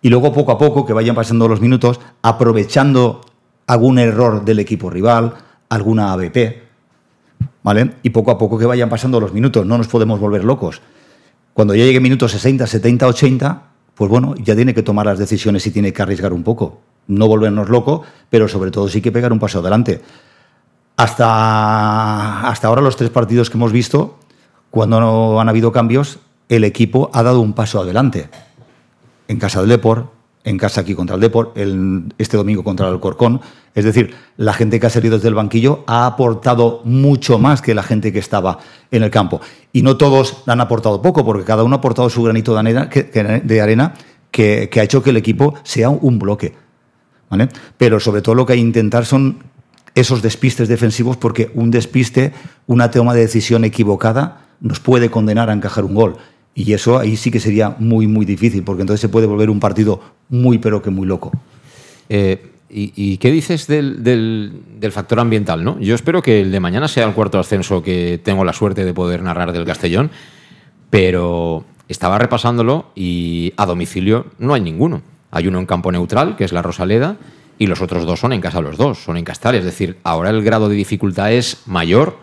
[0.00, 3.22] Y luego poco a poco, que vayan pasando los minutos, aprovechando
[3.66, 5.34] algún error del equipo rival,
[5.68, 6.62] alguna ABP,
[7.62, 7.94] ¿vale?
[8.02, 10.80] Y poco a poco que vayan pasando los minutos, no nos podemos volver locos.
[11.52, 13.62] Cuando ya llegue minutos 60, 70, 80,
[13.94, 16.80] pues bueno, ya tiene que tomar las decisiones y tiene que arriesgar un poco.
[17.08, 20.00] No volvernos locos, pero sobre todo sí que pegar un paso adelante.
[20.96, 24.18] Hasta, hasta ahora los tres partidos que hemos visto,
[24.70, 28.28] cuando no han habido cambios, el equipo ha dado un paso adelante.
[29.28, 30.10] En casa del Deport,
[30.44, 33.40] en casa aquí contra el Deport, el, este domingo contra el Corcón.
[33.74, 37.74] Es decir, la gente que ha salido desde el banquillo ha aportado mucho más que
[37.74, 38.58] la gente que estaba
[38.90, 39.40] en el campo.
[39.72, 43.94] Y no todos han aportado poco, porque cada uno ha aportado su granito de arena
[44.30, 46.54] que, ha hecho que el equipo sea un bloque.
[47.76, 49.38] Pero sobre todo lo que hay que intentar son
[49.94, 52.32] esos despistes defensivos, porque un despiste,
[52.66, 56.16] una toma de decisión equivocada, nos puede condenar a encajar un gol.
[56.54, 59.60] Y eso ahí sí que sería muy, muy difícil, porque entonces se puede volver un
[59.60, 61.32] partido muy, pero que muy loco.
[62.08, 65.64] Eh, ¿y, qué dices del factor ambiental?
[65.64, 65.78] ¿no?
[65.80, 68.94] Yo espero que el de mañana sea el cuarto ascenso que tengo la suerte de
[68.94, 70.10] poder narrar del Castellón,
[70.90, 75.02] pero estaba repasándolo y a domicilio no hay ninguno.
[75.30, 77.16] Hay uno en campo neutral, que es la Rosaleda,
[77.58, 79.54] y los otros dos son en casa los dos, son en Castal.
[79.54, 82.18] Es decir, ahora el grado de dificultad es mayor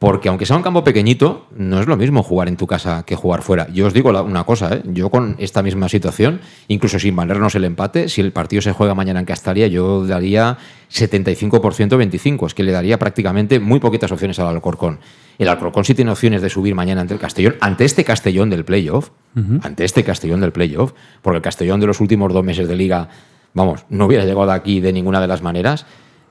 [0.00, 3.16] porque aunque sea un campo pequeñito, no es lo mismo jugar en tu casa que
[3.16, 3.68] jugar fuera.
[3.68, 4.82] Yo os digo una cosa, ¿eh?
[4.86, 8.94] yo con esta misma situación, incluso sin valernos el empate, si el partido se juega
[8.94, 10.56] mañana en Castalia, yo daría
[10.90, 15.00] 75% 25, es que le daría prácticamente muy poquitas opciones al Alcorcón.
[15.38, 18.64] El Alcorcón sí tiene opciones de subir mañana ante el Castellón, ante este Castellón del
[18.64, 19.10] playoff,
[19.60, 23.10] ante este Castellón del playoff, porque el Castellón de los últimos dos meses de liga,
[23.52, 25.84] vamos, no hubiera llegado aquí de ninguna de las maneras,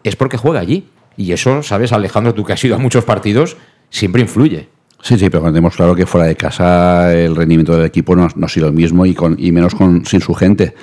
[0.03, 0.89] es porque juega allí.
[1.19, 3.58] Y eso, ¿sabes, Alejandro, tú que has ido a muchos partidos,
[3.89, 4.69] siempre influye.
[5.01, 8.45] Sí, sí, pero tenemos claro que fuera de casa el rendimiento del equipo no, no
[8.45, 10.73] ha sido el mismo y, con, y menos con, sin su gente.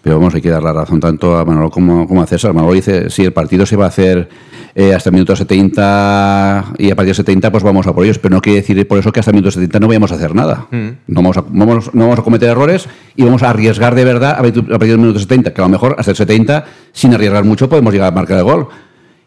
[0.00, 2.54] Pero vamos, hay que dar la razón tanto a Manolo como, como a César.
[2.54, 4.28] Manolo dice, si el partido se va a hacer
[4.74, 8.18] eh, hasta el minuto 70 y a partir de 70 pues vamos a por ellos,
[8.18, 10.34] pero no quiere decir por eso que hasta el minuto 70 no vayamos a hacer
[10.34, 10.68] nada.
[10.70, 10.86] Mm.
[11.08, 14.32] No, vamos a, vamos- no vamos a cometer errores y vamos a arriesgar de verdad
[14.38, 17.12] a partir a partir del minuto 70, que a lo mejor hasta el 70, sin
[17.14, 18.68] arriesgar mucho, podemos llegar a marcar el gol.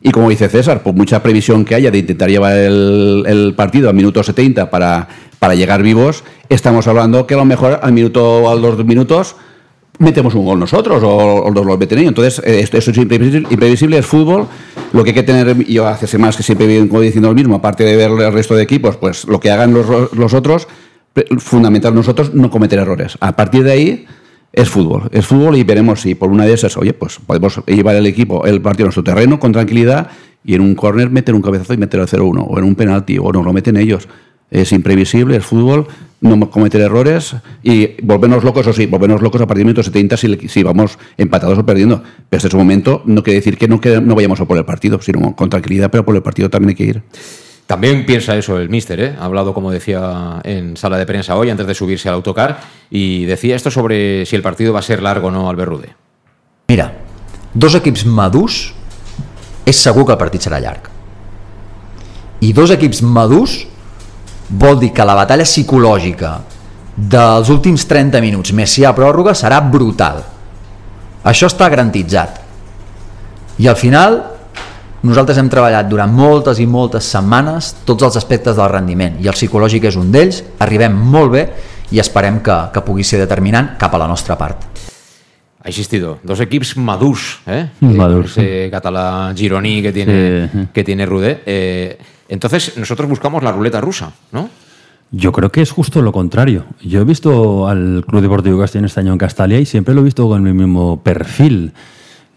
[0.02, 3.96] Y como dice César, por mucha previsión que haya de intentar llevar el, partido al
[3.96, 5.08] minuto 70 para,
[5.40, 8.86] para llegar vivos, estamos hablando que a lo mejor al minuto o a los dos
[8.86, 9.36] minutos
[10.00, 12.10] metemos un gol nosotros o, o los meten ellos.
[12.10, 14.48] Entonces, eh, esto, esto es imprevisible, es fútbol.
[14.94, 17.96] Lo que hay que tener, yo hace semanas que siempre diciendo lo mismo, aparte de
[17.96, 20.68] ver el resto de equipos, pues lo que hagan los, otros,
[21.38, 23.18] fundamental nosotros no cometer errores.
[23.20, 24.06] A partir de ahí
[24.52, 27.96] es fútbol, es fútbol y veremos si por una de esas, oye, pues podemos llevar
[27.96, 30.10] el equipo, el partido a nuestro terreno con tranquilidad
[30.44, 33.18] y en un córner meter un cabezazo y meter el 0-1 o en un penalti
[33.20, 34.08] o nos lo meten ellos.
[34.50, 35.88] Es imprevisible, es fútbol,
[36.22, 40.18] no cometer errores y volvernos locos, o sí, volvernos locos a partir del minuto 70
[40.18, 42.02] si, si vamos empatados o perdiendo.
[42.30, 44.66] Pero hasta ese momento no quiere decir que no, que no vayamos a por el
[44.66, 47.04] partido, sino con tranquilidad, pero por el partido también hay que ir.
[47.70, 49.16] También piensa eso el míster, ¿eh?
[49.20, 53.26] Ha hablado, como decía en sala de prensa hoy, antes de subirse al autocar, y
[53.26, 55.94] decía esto sobre si el partido va a ser largo o no al Berrude.
[56.68, 56.92] Mira,
[57.54, 58.74] dos equips madurs
[59.70, 60.90] és segur que el partit serà llarg.
[62.42, 63.60] I dos equips madurs
[64.50, 66.40] vol dir que la batalla psicològica
[66.98, 70.24] dels últims 30 minuts, més si hi ha pròrroga, serà brutal.
[71.22, 72.42] Això està garantitzat.
[73.62, 74.24] I al final,
[75.04, 79.34] nosaltres hem treballat durant moltes i moltes setmanes tots els aspectes del rendiment i el
[79.38, 81.44] psicològic és un d'ells, arribem molt bé
[81.92, 84.66] i esperem que, que pugui ser determinant cap a la nostra part.
[85.64, 87.68] Ha insistido, dos equipos madurs, ¿eh?
[87.82, 90.60] Madurs, Eh, Ese catalán gironí que tiene, Sí.
[90.74, 91.42] que tiene Rudé.
[91.46, 91.98] Eh,
[92.30, 94.50] entonces, nosotros buscamos la ruleta rusa, ¿no?
[95.12, 96.66] Yo creo que es justo lo contrario.
[96.82, 100.04] Yo he visto al Club Deportivo Castellón este año en Castalia y siempre lo he
[100.04, 101.74] visto con el mismo perfil.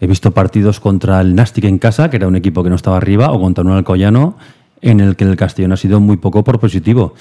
[0.03, 2.97] He visto partidos contra el Nastic en casa, que era un equipo que no estaba
[2.97, 4.35] arriba, o contra un Alcoyano,
[4.81, 7.13] en el que el Castellón ha sido muy poco propositivo.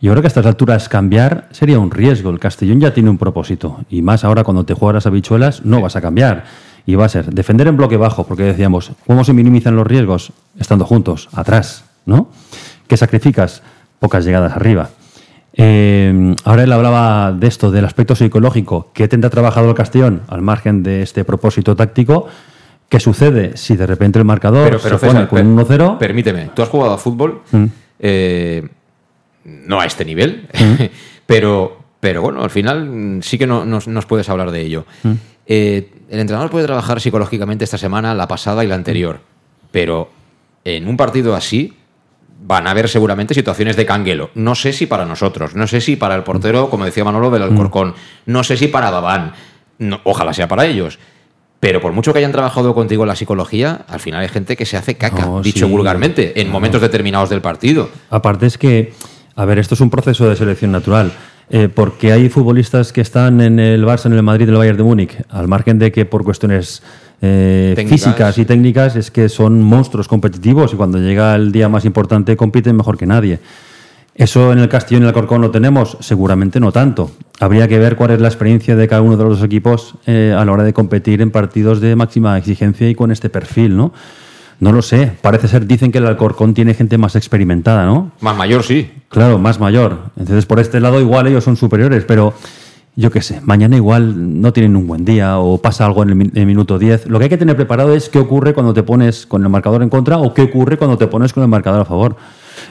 [0.00, 2.30] Yo creo que a estas alturas cambiar sería un riesgo.
[2.30, 3.80] El Castellón ya tiene un propósito.
[3.90, 6.44] Y más ahora cuando te juegas las habichuelas, no vas a cambiar.
[6.86, 10.32] Y va a ser defender en bloque bajo, porque decíamos, ¿cómo se minimizan los riesgos?
[10.56, 12.28] Estando juntos, atrás, ¿no?
[12.86, 13.60] ¿Qué sacrificas?
[13.98, 14.90] Pocas llegadas arriba.
[15.52, 18.90] Eh, ahora él hablaba de esto, del aspecto psicológico.
[18.94, 22.26] ¿Qué tendrá trabajado el Castellón al margen de este propósito táctico?
[22.88, 25.56] ¿Qué sucede si de repente el marcador Pero, pero se pone César, con per- un
[25.56, 25.98] 1-0?
[25.98, 27.64] Permíteme, tú has jugado a fútbol, Mm.
[28.00, 28.68] eh,
[29.44, 30.48] no a este nivel,
[31.26, 34.86] pero, pero bueno, al final mm, sí que no- nos, nos puedes hablar de ello.
[35.02, 35.12] Mm.
[35.46, 39.20] Eh, el entrenador puede trabajar psicológicamente esta semana, la pasada y la anterior,
[39.70, 40.10] pero
[40.64, 41.74] en un partido así
[42.42, 44.30] van a haber seguramente situaciones de canguelo.
[44.34, 47.42] No sé si para nosotros, no sé si para el portero, como decía Manolo, del
[47.42, 47.94] Alcorcón,
[48.26, 49.32] no sé si para Babán,
[49.78, 50.98] no, ojalá sea para ellos.
[51.60, 54.78] Pero por mucho que hayan trabajado contigo la psicología, al final hay gente que se
[54.78, 55.70] hace caca, No, dicho sí.
[55.72, 56.54] vulgarmente, en No.
[56.54, 57.90] momentos determinados del partido.
[58.08, 58.94] Aparte es que,
[59.36, 61.12] a ver, esto es un proceso de selección natural.
[61.52, 64.76] Eh, porque hay futbolistas que están en el Barça, en el Madrid, en el Bayern
[64.78, 66.80] de Múnich, al margen de que por cuestiones
[67.22, 71.84] eh, físicas y técnicas es que son monstruos competitivos y cuando llega el día más
[71.84, 73.40] importante compiten mejor que nadie.
[74.14, 75.96] ¿Eso en el Castellón y el Alcorcón lo tenemos?
[76.00, 77.10] Seguramente no tanto.
[77.38, 80.34] Habría que ver cuál es la experiencia de cada uno de los dos equipos eh,
[80.36, 83.92] a la hora de competir en partidos de máxima exigencia y con este perfil, ¿no?
[84.58, 85.12] No lo sé.
[85.22, 88.12] Parece ser, dicen que el Alcorcón tiene gente más experimentada, ¿no?
[88.20, 88.90] Más mayor, sí.
[89.08, 90.10] Claro, más mayor.
[90.18, 92.34] Entonces, por este lado, igual ellos son superiores, pero
[92.96, 96.14] yo qué sé, mañana igual no tienen un buen día o pasa algo en el,
[96.16, 97.06] min- en el minuto 10.
[97.08, 99.82] Lo que hay que tener preparado es qué ocurre cuando te pones con el marcador
[99.82, 102.16] en contra o qué ocurre cuando te pones con el marcador a favor.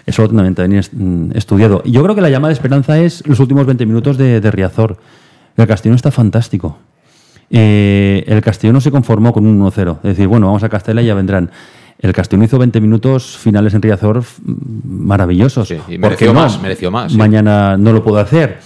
[0.06, 1.82] Eso lo también es mm, estudiado.
[1.86, 4.52] Y yo creo que la llamada de esperanza es los últimos 20 minutos de, de
[4.52, 4.98] Riazor.
[5.58, 6.78] El Castellón está fantástico.
[7.50, 9.98] Eh, el Castellón no se conformó con un 1-0.
[9.98, 11.50] Es decir, bueno, vamos a Castella y ya vendrán.
[11.98, 14.24] El Castellón hizo 20 minutos finales en Riazor
[14.86, 15.72] maravillosos.
[15.72, 16.42] y ¿Por mereció no?
[16.42, 17.18] más, mereció más, sí.
[17.18, 18.60] Mañana no lo puedo hacer.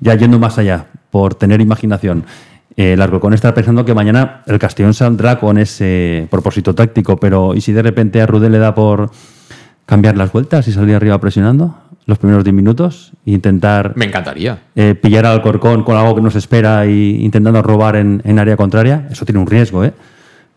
[0.00, 0.86] Ya yendo más allá,
[1.16, 2.24] por tener imaginación.
[2.76, 7.54] Eh, el Alcorcón está pensando que mañana el Castellón saldrá con ese propósito táctico, pero
[7.54, 9.10] ¿y si de repente a Rudé le da por
[9.86, 14.58] cambiar las vueltas y salir arriba presionando los primeros 10 minutos e intentar Me encantaría.
[14.74, 18.58] eh, pillar al Alcorcón con algo que nos espera e intentando robar en, en área
[18.58, 19.08] contraria?
[19.10, 19.94] Eso tiene un riesgo, ¿eh?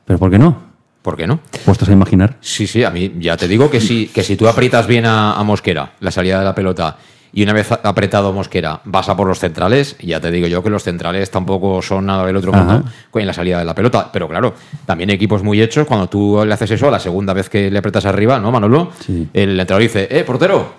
[0.03, 0.57] Pero ¿por qué no?
[1.01, 1.39] ¿Por qué no?
[1.63, 2.35] Puestos a imaginar.
[2.41, 5.35] Sí, sí, a mí ya te digo que si, que si tú aprietas bien a,
[5.39, 6.97] a Mosquera, la salida de la pelota,
[7.31, 10.69] y una vez apretado Mosquera, vas a por los centrales, ya te digo yo que
[10.69, 14.09] los centrales tampoco son nada del otro mundo en la salida de la pelota.
[14.11, 14.55] Pero claro,
[14.85, 17.79] también equipos muy hechos, cuando tú le haces eso a la segunda vez que le
[17.79, 18.91] apretas arriba, ¿no, Manolo?
[19.33, 20.73] El entrenador dice, eh, portero,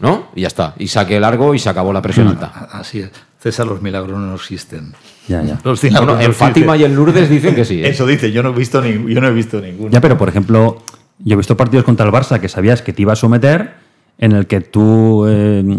[0.00, 0.28] ¿no?
[0.34, 0.74] Y ya está.
[0.78, 2.68] Y saque largo y se acabó la presión alta.
[2.72, 3.10] Así es.
[3.38, 4.94] César, los milagros no existen.
[5.28, 5.58] Ya, ya.
[5.64, 6.48] Los milagros Bueno, no en existen.
[6.48, 7.88] Fátima y en Lourdes dicen que sí, ¿eh?
[7.88, 9.90] Eso dice, yo no he visto, ni, yo no he visto ninguno.
[9.90, 10.82] Ya, pero por ejemplo,
[11.18, 13.74] yo he visto partidos contra el Barça que sabías que te iba a someter,
[14.18, 15.78] en el que tú eh,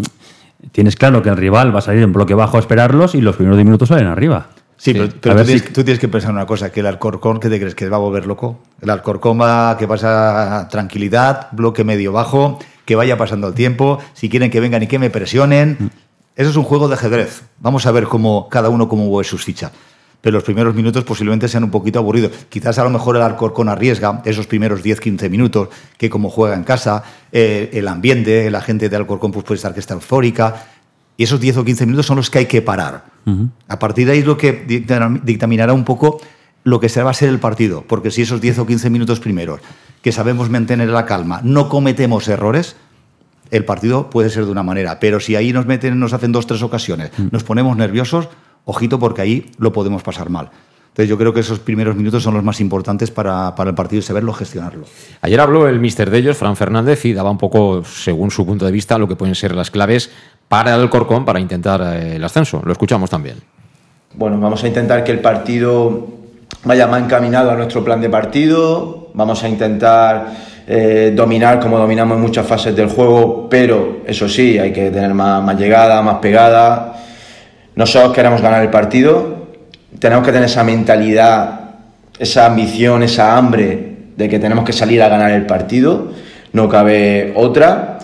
[0.72, 3.36] tienes claro que el rival va a salir en bloque bajo a esperarlos y los
[3.36, 4.48] primeros 10 minutos salen arriba.
[4.76, 6.80] Sí, pero, pero A tú, ver tienes, si- tú tienes que pensar una cosa, que
[6.80, 7.74] el Alcorcón, ¿qué te crees?
[7.74, 8.58] ¿Que va a volver loco?
[8.82, 14.28] El Alcorcón va que pasa tranquilidad, bloque medio bajo, que vaya pasando el tiempo, si
[14.28, 15.90] quieren que vengan y que me presionen.
[16.36, 17.44] Eso es un juego de ajedrez.
[17.60, 19.70] Vamos a ver cómo cada uno cómo mueve sus fichas.
[20.24, 22.32] Pero los primeros minutos posiblemente sean un poquito aburridos.
[22.48, 25.68] Quizás a lo mejor el Alcorcón arriesga esos primeros 10-15 minutos,
[25.98, 29.74] que como juega en casa, eh, el ambiente, la gente de Alcorcón pues, puede estar
[29.74, 30.64] que está eufórica.
[31.18, 33.04] Y esos 10 o 15 minutos son los que hay que parar.
[33.68, 36.20] A partir de ahí es lo que dictam- dictaminará un poco
[36.64, 39.20] lo que será va a ser el partido, porque si esos 10 o 15 minutos
[39.20, 39.60] primeros,
[40.00, 42.76] que sabemos mantener la calma, no cometemos errores,
[43.50, 46.46] el partido puede ser de una manera, pero si ahí nos meten, nos hacen dos,
[46.46, 48.28] tres ocasiones, nos ponemos nerviosos,
[48.64, 50.50] ojito porque ahí lo podemos pasar mal.
[50.94, 53.98] Entonces yo creo que esos primeros minutos son los más importantes para, para el partido
[53.98, 54.86] y saberlo gestionarlo.
[55.22, 58.64] Ayer habló el mister de ellos, Fran Fernández, y daba un poco, según su punto
[58.64, 60.12] de vista, lo que pueden ser las claves
[60.48, 62.62] para el Corcón para intentar eh, el ascenso.
[62.64, 63.38] Lo escuchamos también.
[64.14, 66.06] Bueno, vamos a intentar que el partido
[66.62, 69.08] vaya más encaminado a nuestro plan de partido.
[69.14, 70.28] Vamos a intentar
[70.68, 75.12] eh, dominar como dominamos en muchas fases del juego, pero eso sí, hay que tener
[75.12, 77.00] más, más llegada, más pegada.
[77.76, 79.44] Nosotros queremos ganar el partido.
[79.98, 81.60] Tenemos que tener esa mentalidad,
[82.18, 86.12] esa ambición, esa hambre de que tenemos que salir a ganar el partido.
[86.52, 87.98] No cabe otra.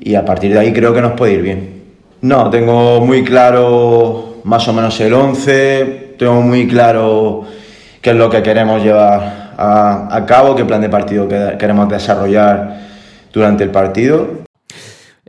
[0.00, 1.82] Y a partir de ahí creo que nos puede ir bien.
[2.20, 7.44] No, tengo muy claro más o menos el 11, tengo muy claro
[8.02, 11.88] qué es lo que queremos llevar a, a cabo, qué plan de partido que- queremos
[11.88, 12.80] desarrollar
[13.32, 14.43] durante el partido.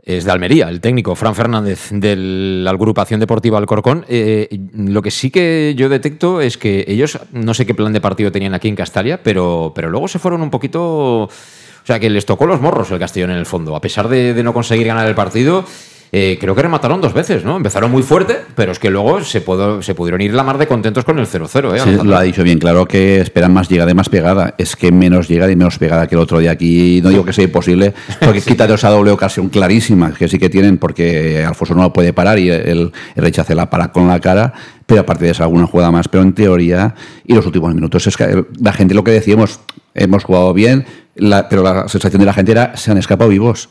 [0.06, 4.04] Es de Almería, el técnico Fran Fernández de la agrupación deportiva Alcorcón.
[4.08, 8.00] Eh, lo que sí que yo detecto es que ellos, no sé qué plan de
[8.00, 11.24] partido tenían aquí en Castalia, pero, pero luego se fueron un poquito.
[11.24, 11.30] O
[11.82, 13.74] sea, que les tocó los morros el Castellón en el fondo.
[13.74, 15.64] A pesar de, de no conseguir ganar el partido,
[16.12, 17.56] eh, creo que remataron dos veces, ¿no?
[17.56, 20.66] Empezaron muy fuerte, pero es que luego se, pudo- se pudieron ir la mar de
[20.66, 21.80] contentos con el 0-0, ¿eh?
[21.82, 24.54] Sí, lo ha dicho bien claro que esperan más llegada y más pegada.
[24.58, 27.00] Es que menos llegada y menos pegada que el otro día aquí.
[27.02, 30.78] No digo que sea imposible, porque quítate esa doble ocasión clarísima que sí que tienen,
[30.78, 34.52] porque Alfonso no lo puede parar y el, el rechace la para con la cara.
[34.86, 36.06] Pero aparte de eso, alguna jugada más.
[36.08, 36.94] Pero en teoría,
[37.26, 39.58] y los últimos minutos, es que la gente lo que decíamos,
[39.94, 40.86] hemos jugado bien,
[41.16, 43.68] la- pero la sensación de la gente era se han escapado vivos.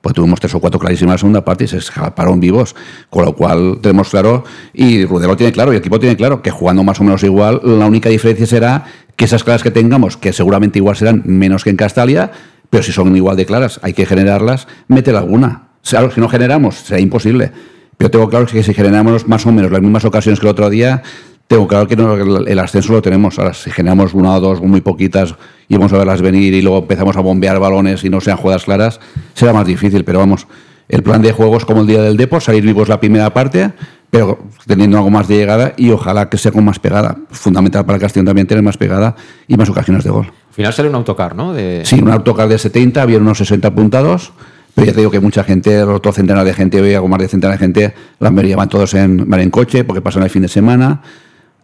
[0.00, 2.76] Pues tuvimos tres o cuatro clarísimas en la segunda parte y se escaparon vivos.
[3.10, 6.50] Con lo cual tenemos claro, y Rudelo tiene claro, y el equipo tiene claro, que
[6.50, 8.84] jugando más o menos igual, la única diferencia será
[9.16, 12.30] que esas claras que tengamos, que seguramente igual serán menos que en Castalia,
[12.70, 15.68] pero si son igual de claras, hay que generarlas, meter alguna.
[15.82, 17.50] Si no generamos, será imposible.
[17.96, 20.70] Pero tengo claro que si generamos más o menos las mismas ocasiones que el otro
[20.70, 21.02] día,
[21.48, 23.38] tengo claro que no- el ascenso lo tenemos.
[23.38, 25.34] Ahora, si generamos una o dos muy poquitas
[25.68, 28.64] y vamos a verlas venir y luego empezamos a bombear balones y no sean jugadas
[28.64, 29.00] claras,
[29.34, 30.04] será más difícil.
[30.04, 30.46] Pero vamos,
[30.88, 33.72] el plan de juego es como el día del Depor, salir vivos la primera parte,
[34.10, 37.16] pero teniendo algo más de llegada y ojalá que sea con más pegada.
[37.30, 40.26] Fundamental para el Castellón también tener más pegada y más ocasiones de gol.
[40.26, 41.54] Al final sale un autocar, ¿no?
[41.54, 41.82] De...
[41.84, 44.32] Sí, un autocar de 70, había unos 60 apuntados,
[44.74, 47.28] Pero ya te digo que mucha gente, otro centenar de gente, hoy algo más de
[47.28, 50.42] centenar de gente, la mayoría van todos en, van en coche porque pasan el fin
[50.42, 51.00] de semana.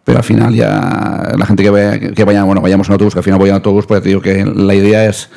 [0.05, 3.19] Pero al final ya la gente que, vaya, que vaya, bueno, vayamos en autobús, que
[3.19, 5.29] al final voy en autobús, pues te digo que la idea es,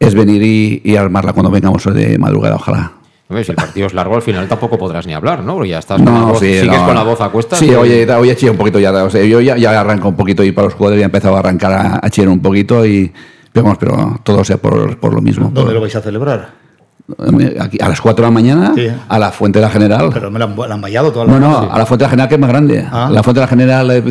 [0.00, 2.92] es venir y, y armarla cuando vengamos de madrugada, ojalá.
[3.30, 5.54] Hombre, si el partido es largo, al final tampoco podrás ni hablar, ¿no?
[5.54, 6.86] Porque ya estás con la voz, sí, sigues no.
[6.86, 7.58] con la voz a cuestas.
[7.58, 7.80] Sí, ¿no?
[7.80, 8.90] oye, hoy he chillado un poquito ya.
[9.04, 11.36] O sea, yo ya, ya arranco un poquito y para los jugadores ya he empezado
[11.36, 13.12] a arrancar a, a chillar un poquito y
[13.52, 15.44] pero, vamos, pero todo sea por, por lo mismo.
[15.52, 16.54] ¿Dónde por- lo vais a celebrar?
[17.60, 18.86] Aquí, a las 4 de la mañana, Sí.
[19.08, 20.10] a la Fuente de la General.
[20.12, 21.68] Pero me la han, la han vallado toda la No, no, noche.
[21.72, 22.86] a la Fuente de la General que es más grande.
[22.92, 23.08] Ah.
[23.10, 24.02] La Fuente de la General eh,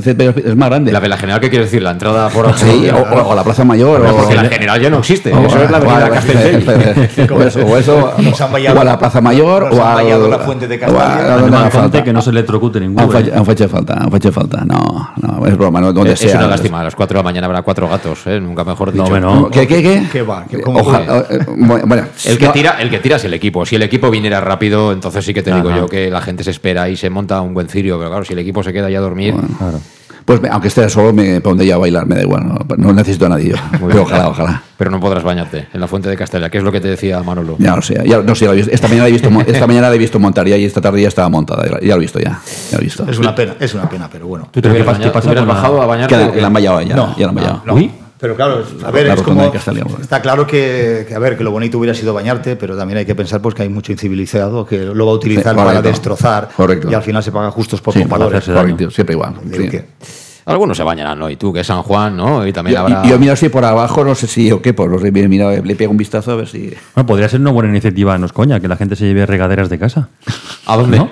[0.46, 0.92] es más grande.
[0.92, 1.84] La de la general, ¿qué quiere decir?
[1.84, 2.52] La entrada por.
[2.58, 3.98] Sí, o, o- o la Plaza Mayor.
[4.02, 5.32] Hombre, o, porque la general ya no existe.
[5.32, 7.32] o- Eso es la avenida o- Castelldefels.
[7.32, 10.40] O eso, o eso, Nos han vallado- o a la Plaza Mayor, o a la
[10.40, 13.10] Fuente de gente que no se electrocute ninguno.
[13.12, 14.64] facha- han facha falta, han facha falta.
[14.66, 16.40] No, no, es broma, no, donde Es sea.
[16.40, 16.82] una lástima.
[16.82, 18.40] A las 4 de la mañana habrá cuatro gatos, ¿eh?
[18.42, 19.20] Nunca mejor dicho.
[19.20, 19.50] no.
[19.52, 20.08] ¿Qué, qué, qué?
[20.12, 20.46] ¿Qué va?
[20.50, 23.66] ¿Qué- cómo Ojalá, eh, bueno, El que, tira, el que tira es el equipo.
[23.66, 26.52] Si el equipo viniera rápido, entonces sí que te digo yo que la gente se
[26.52, 27.98] espera y se monta un buen cirio.
[27.98, 29.34] Pero claro, si el equipo se queda ya a dormir.
[29.58, 29.80] Claro.
[30.26, 32.46] Pues me- aunque esté solo, me pondré ya a bailar, me da igual.
[32.46, 33.56] No, no necesito a nadie yo.
[33.80, 34.00] Muy Pero bien.
[34.02, 34.64] ojalá, ojalá.
[34.78, 37.24] Pero no podrás bañarte en la fuente de Castella, que es lo que te decía
[37.24, 37.56] Manolo.
[37.60, 38.72] Ya lo sé, ya no sé, ya lo he visto.
[38.74, 41.02] esta mañana la he visto, esta mañana la he visto montar ya y esta tarde
[41.02, 43.06] ya estaba montada, ya, lo he visto ya, ya lo he visto.
[43.10, 44.50] Es una pena, es una pena, pero bueno.
[44.52, 46.16] ¿Tú te ¿Pero qué hubieras, bañado- te hubieras la- bajado a bañarte?
[46.16, 47.62] Que la, la han vallado ya, No, ya la han vallado.
[47.66, 47.74] no.
[47.76, 47.92] Uy.
[48.20, 49.44] Pero claro, a ver, es como,
[50.02, 53.06] está claro que, que, a ver, que lo bonito hubiera sido bañarte, pero también hay
[53.06, 56.50] que pensar pues que hay mucho incivilizado que lo va a utilizar Sí, para destrozar
[56.56, 56.90] Correcto.
[56.90, 58.44] y al final se paga justos por Sí, compradores.
[58.46, 59.36] correcto, siempre igual.
[59.44, 59.70] Digo sí.
[59.70, 59.86] que-
[60.46, 61.30] Algunos se bañarán, ¿no?
[61.30, 62.48] Y tú, que es San Juan, ¿no?
[62.48, 63.02] Y también Yo, habrá.
[63.06, 65.28] y- yo miro así por abajo, no sé si o qué, pues no sé, mira,
[65.28, 66.74] mira, le pego un vistazo a ver si.
[66.96, 69.70] Bueno, podría ser una buena iniciativa, no es coña, que la gente se lleve regaderas
[69.70, 70.08] de casa.
[70.66, 71.00] ¿A dónde?
[71.00, 71.10] ¿No?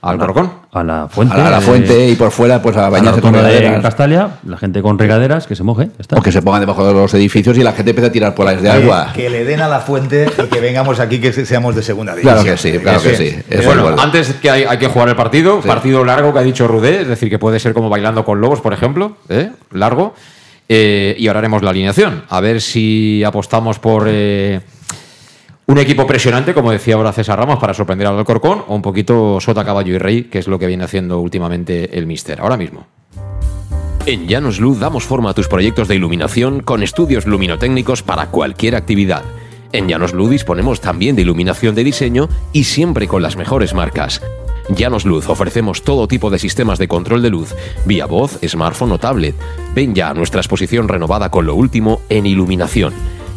[0.00, 0.52] ¿Al Corcón?
[0.70, 1.34] A la fuente.
[1.34, 3.32] A la, a la eh, fuente y por fuera, pues a a la bañarse con
[3.32, 3.82] rotonda de regaderas.
[3.82, 5.86] Castalia, la gente con regaderas que se moje.
[5.86, 6.16] ya está.
[6.16, 8.46] O que se pongan debajo de los edificios y la gente empiece a tirar por
[8.46, 9.12] las de agua.
[9.12, 12.34] Que, le den a la fuente y que vengamos aquí que seamos de segunda división.
[12.34, 13.36] Claro que sí, claro que sí.
[13.48, 14.02] Eso bueno, es bueno.
[14.02, 15.66] antes que hay, hay que jugar el partido, Sí.
[15.68, 18.60] partido largo que ha dicho Rudé, es decir, que puede ser como bailando con lobos,
[18.60, 19.50] por ejemplo, ¿eh?
[19.72, 20.14] largo.
[20.68, 22.24] Eh, y ahora haremos la alineación.
[22.28, 24.60] A ver si apostamos por eh,
[25.68, 29.38] un equipo presionante, como decía ahora César Ramos, para sorprender al Alcorcón, o un poquito
[29.38, 32.40] sota, caballo y rey, que es lo que viene haciendo últimamente el Mister.
[32.40, 32.86] Ahora mismo.
[34.06, 38.76] En Llanos Luz damos forma a tus proyectos de iluminación con estudios luminotécnicos para cualquier
[38.76, 39.22] actividad.
[39.72, 44.22] En Llanos Luz disponemos también de iluminación de diseño y siempre con las mejores marcas.
[44.70, 47.54] Llanos Luz ofrecemos todo tipo de sistemas de control de luz,
[47.84, 49.34] vía voz, smartphone o tablet.
[49.74, 52.94] Ven ya a nuestra exposición renovada con lo último en iluminación.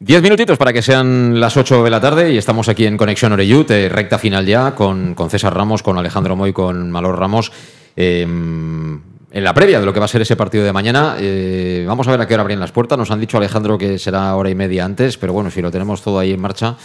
[0.00, 3.32] Diez minutitos para que sean las 8 de la tarde y estamos aquí en Conexión
[3.32, 7.50] Oreyut, eh, recta final ya, con, con César Ramos, con Alejandro Moy, con Malor Ramos.
[7.96, 8.22] eh,
[9.30, 12.08] en la previa de lo que va a ser ese partido de mañana, eh, vamos
[12.08, 12.96] a ver a qué hora abren las puertas.
[12.96, 16.00] Nos han dicho Alejandro que será hora y media antes, pero bueno, si lo tenemos
[16.00, 16.76] todo ahí en marcha,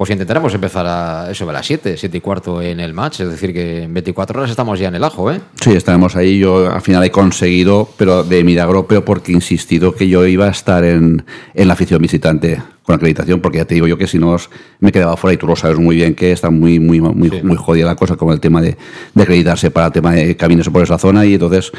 [0.00, 3.20] pues intentaremos empezar a eso de las 7, 7 y cuarto en el match.
[3.20, 5.42] Es decir, que en 24 horas estamos ya en el ajo, ¿eh?
[5.60, 6.38] Sí, estaremos ahí.
[6.38, 10.46] Yo al final he conseguido, pero de milagro, pero porque he insistido que yo iba
[10.46, 11.22] a estar en,
[11.52, 14.48] en la afición visitante con acreditación, porque ya te digo yo que si no os-
[14.78, 17.56] me quedaba fuera y tú lo sabes muy bien que está muy muy muy, muy
[17.58, 18.78] jodida la cosa con el tema de,
[19.14, 21.72] de acreditarse para el tema de caminos por esa zona y entonces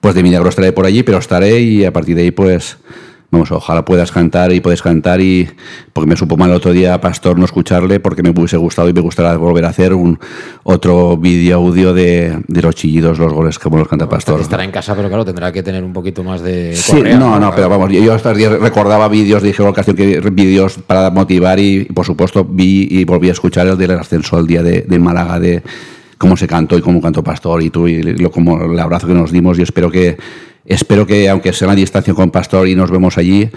[0.00, 2.76] pues de milagro estaré por allí, pero estaré y a partir de ahí pues
[3.30, 5.46] Vamos, ojalá puedas cantar y puedes cantar y
[5.92, 8.88] porque me supo mal el otro día a Pastor no escucharle porque me hubiese gustado
[8.88, 10.18] y me gustaría volver a hacer un
[10.62, 14.40] otro vídeo audio de, de los chillidos, los goles como los canta Pastor.
[14.40, 16.74] Estará en casa, pero claro, tendrá que tener un poquito más de.
[16.74, 21.10] Sí, no, no, pero vamos, yo estos días recordaba vídeos, dije ocasión que vídeos para
[21.10, 24.82] motivar y, por supuesto vi y volví a escuchar el del ascenso al día de,
[24.82, 25.62] de Málaga de
[26.16, 29.14] cómo se cantó y cómo cantó Pastor y tú y lo, como el abrazo que
[29.14, 30.16] nos dimos y espero que
[30.68, 33.50] espero que aunque sea a distancia con Pastor y nos vemos allí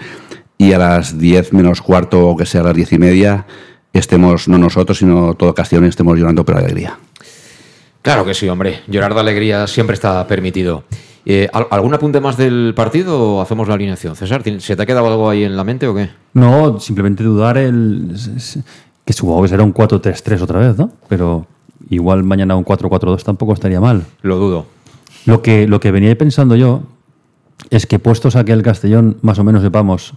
[0.58, 3.46] y a las 10 menos cuarto o que sea a las 10 y media
[3.92, 6.98] estemos no nosotros sino todo Castellón estemos llorando por alegría.
[8.02, 8.80] Claro que sí, hombre.
[8.88, 10.82] Llorar de alegría siempre está permitido.
[11.24, 14.16] Eh, ¿al- ¿Algún apunte más del partido o hacemos la alineación?
[14.16, 16.10] César, ¿tien- ¿se te ha quedado algo ahí en la mente o qué?
[16.34, 18.12] No, simplemente dudar el
[19.04, 20.90] que supongo que será un 4-3-3 otra vez, ¿no?
[21.08, 21.46] Pero
[21.90, 24.04] igual mañana un 4-4-2 tampoco estaría mal.
[24.22, 24.66] Lo dudo.
[25.26, 26.82] Lo que, lo que venía pensando yo
[27.70, 30.14] es que puestos a que el Castellón más o menos sepamos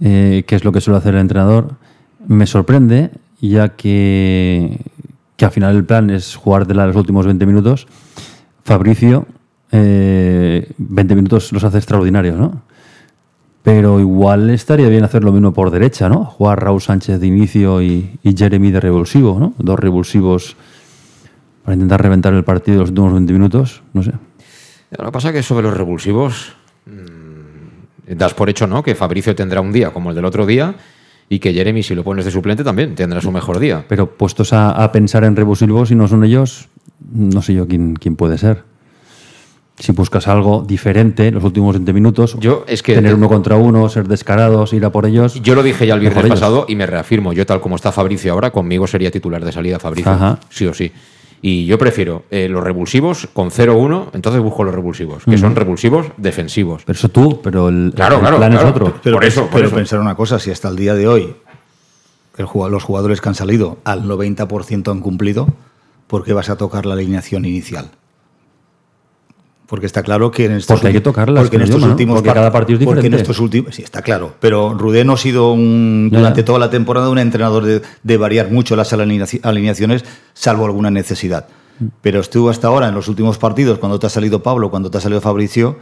[0.00, 1.74] eh, qué es lo que suele hacer el entrenador,
[2.26, 3.10] me sorprende,
[3.40, 4.80] ya que,
[5.36, 7.86] que al final el plan es jugártela los últimos 20 minutos.
[8.64, 9.26] Fabricio,
[9.72, 12.62] eh, 20 minutos los hace extraordinarios, ¿no?
[13.62, 16.24] Pero igual estaría bien hacer lo mismo por derecha, ¿no?
[16.24, 19.54] Jugar Raúl Sánchez de inicio y, y Jeremy de revulsivo, ¿no?
[19.58, 20.56] Dos revulsivos
[21.64, 24.12] para intentar reventar el partido los últimos 20 minutos, no sé.
[24.90, 26.54] Lo que pasa es que sobre los revulsivos
[28.06, 28.82] das por hecho, ¿no?
[28.82, 30.74] Que Fabricio tendrá un día como el del otro día
[31.28, 33.84] y que Jeremy, si lo pones de suplente, también tendrá su mejor día.
[33.88, 36.68] Pero puestos a, a pensar en revulsivos y no son ellos,
[37.12, 38.62] no sé yo quién, quién puede ser.
[39.76, 43.88] Si buscas algo diferente los últimos 20 minutos, yo es que tener uno contra uno,
[43.88, 45.42] ser descarados, ir a por ellos.
[45.42, 46.38] Yo lo dije ya el viernes ellos.
[46.38, 47.32] pasado y me reafirmo.
[47.32, 50.12] Yo, tal como está Fabricio ahora, conmigo sería titular de salida Fabricio.
[50.12, 50.38] Ajá.
[50.48, 50.92] Sí o sí.
[51.46, 56.06] Y yo prefiero eh, los revulsivos con 0-1, entonces busco los revulsivos, que son revulsivos
[56.16, 56.84] defensivos.
[56.86, 58.66] Pero eso tú, pero el, Claro, el claro, plan claro.
[58.68, 58.94] es otro.
[59.02, 59.76] Pero, Por eso, por pero eso.
[59.76, 61.36] pensar una cosa, si hasta el día de hoy
[62.38, 65.48] el los jugadores que han salido al 90% han cumplido,
[66.06, 67.90] ¿por qué vas a tocar la alineación inicial?
[69.66, 72.32] Porque está claro que en estos, Porque hay que tocarlas, porque en estos últimos Porque
[72.34, 73.22] cada partido es porque en diferente.
[73.22, 77.08] estos últimos sí está claro pero Rudé no ha sido un, durante toda la temporada
[77.08, 80.04] un entrenador de, de variar mucho las alineaci- alineaciones
[80.34, 81.46] salvo alguna necesidad
[81.80, 81.86] Mm.
[82.02, 84.98] pero estuvo hasta ahora en los últimos partidos cuando te ha salido Pablo cuando te
[84.98, 85.76] ha salido Fabricio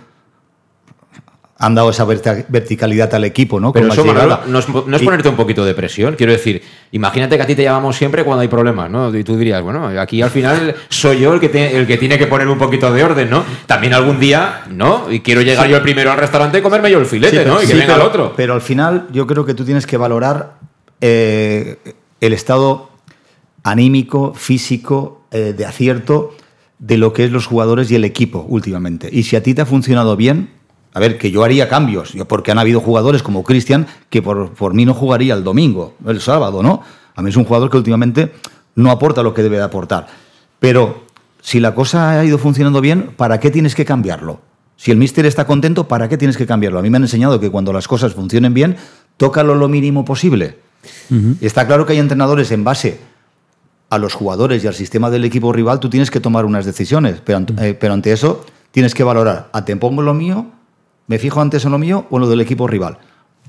[1.64, 3.72] han dado esa verticalidad al equipo, ¿no?
[3.72, 6.16] Pero Con eso, Manolo, no es, no es ponerte un poquito de presión.
[6.16, 6.60] Quiero decir,
[6.90, 9.16] imagínate que a ti te llamamos siempre cuando hay problemas, ¿no?
[9.16, 12.18] Y tú dirías, bueno, aquí al final soy yo el que, tiene, el que tiene
[12.18, 13.44] que poner un poquito de orden, ¿no?
[13.66, 15.06] También algún día, ¿no?
[15.08, 15.70] Y quiero llegar Sí.
[15.70, 17.58] yo el primero al restaurante y comerme yo el filete, Sí, pero- ¿no?
[17.62, 18.32] Y que sí, venga pero- el otro.
[18.36, 20.54] Pero al final yo creo que tú tienes que valorar
[21.00, 21.78] eh,
[22.20, 22.90] el estado
[23.62, 26.34] anímico, físico, eh, de acierto
[26.78, 29.08] de lo que es los jugadores y el equipo últimamente.
[29.12, 30.50] Y si a ti te ha funcionado bien,
[30.95, 34.74] a ver, que yo haría cambios, porque han habido jugadores como Cristian que por, por
[34.74, 36.82] mí no jugaría el domingo, el sábado, ¿no?
[37.14, 38.32] A mí es un jugador que últimamente
[38.74, 40.07] no aporta lo que debe de aportar.
[40.59, 41.05] Pero
[41.40, 44.40] si la cosa ha ido funcionando bien, ¿para qué tienes que cambiarlo?
[44.76, 46.78] Si el míster está contento, ¿para qué tienes que cambiarlo?
[46.78, 48.76] A mí me han enseñado que cuando las cosas funcionen bien,
[49.16, 50.59] tócalo lo mínimo posible.
[51.40, 52.99] Está claro que hay entrenadores en base
[53.90, 57.20] a los jugadores y al sistema del equipo rival, tú tienes que tomar unas decisiones.
[57.24, 60.47] Pero, eh, pero ante eso, tienes que valorar, ¿a te pongo lo mío?
[61.12, 62.96] ¿Me fijo antes en lo mío o en lo del equipo rival?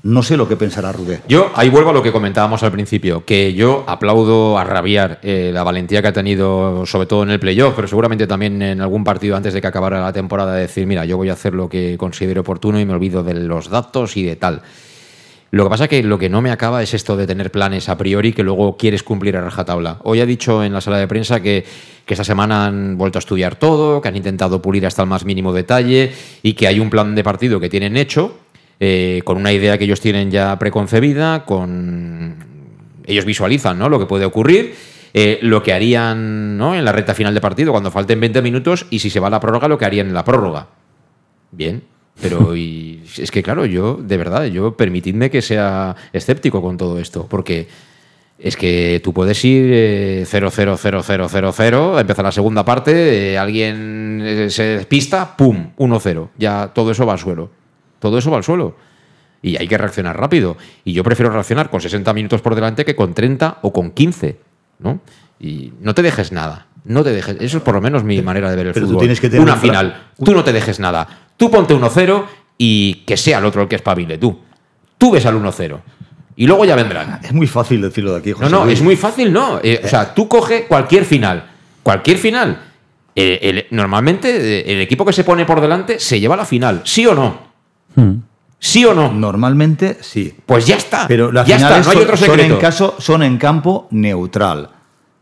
[0.02, 1.22] No sé lo que pensará Rubén.
[1.26, 5.50] Yo ahí vuelvo a lo que comentábamos al principio, que yo aplaudo a rabiar eh,
[5.50, 9.02] la valentía que ha tenido, sobre todo en el playoff, pero seguramente también en algún
[9.02, 11.70] partido antes de que acabara la temporada, de decir, mira, yo voy a hacer lo
[11.70, 14.60] que considero oportuno y me olvido de los datos y de tal.
[15.54, 17.96] Lo que pasa que lo que no me acaba es esto de tener planes a
[17.96, 20.00] priori que luego quieres cumplir a rajatabla.
[20.02, 21.64] Hoy ha dicho en la sala de prensa que,
[22.08, 25.52] esta semana han vuelto a estudiar todo, que han intentado pulir hasta el más mínimo
[25.52, 26.10] detalle
[26.42, 28.36] y que hay un plan de partido que tienen hecho,
[28.80, 32.34] eh, con una idea que ellos tienen ya preconcebida, con
[33.06, 33.88] ellos visualizan ¿no?
[33.88, 34.74] lo que puede ocurrir,
[35.12, 36.74] eh, lo que harían ¿no?
[36.74, 39.30] en la recta final de partido cuando falten 20 minutos y si se va a
[39.30, 40.66] la prórroga, lo que harían en la prórroga.
[41.52, 41.84] Bien,
[42.20, 46.98] pero y, es que claro, yo, de verdad, yo permitidme que sea escéptico con todo
[46.98, 47.68] esto, porque
[48.38, 54.62] es que tú puedes ir eh, 0-0-0-0-0-0, empieza la segunda parte, eh, alguien eh, se
[54.62, 55.70] despista, ¡pum!
[55.76, 56.28] 1-0.
[56.36, 57.50] Ya todo eso va al suelo.
[58.00, 58.76] Todo eso va al suelo.
[59.40, 60.56] Y hay que reaccionar rápido.
[60.84, 64.38] Y yo prefiero reaccionar con 60 minutos por delante que con 30 o con 15.
[64.78, 65.00] ¿no?
[65.38, 66.66] Y no te dejes nada.
[66.84, 67.36] No te dejes.
[67.40, 69.00] Eso es por lo menos mi manera de ver el Pero tú fútbol.
[69.02, 70.02] tienes que tener Una final.
[70.22, 71.06] Tú no te dejes nada.
[71.36, 72.24] Tú ponte 1-0
[72.58, 74.18] y que sea el otro el que espabile.
[74.18, 74.38] Tú.
[74.98, 75.80] Tú ves al 1-0.
[76.36, 77.20] Y luego ya vendrán.
[77.22, 78.78] Es muy fácil decirlo de aquí, José No, no, Luis.
[78.78, 79.60] es muy fácil, no.
[79.62, 81.44] Eh, o sea, tú coge cualquier final.
[81.82, 82.60] Cualquier final.
[83.16, 84.28] Eh, el- normalmente
[84.60, 86.82] eh, el equipo que se pone por delante se lleva la final.
[86.84, 87.38] ¿Sí o no?
[88.58, 89.12] ¿Sí o no?
[89.12, 90.34] Normalmente sí.
[90.46, 91.06] Pues ya está.
[91.06, 92.54] Pero las ya está, finales no hay son- otro son, secreto.
[92.54, 94.70] en caso, son en campo neutral.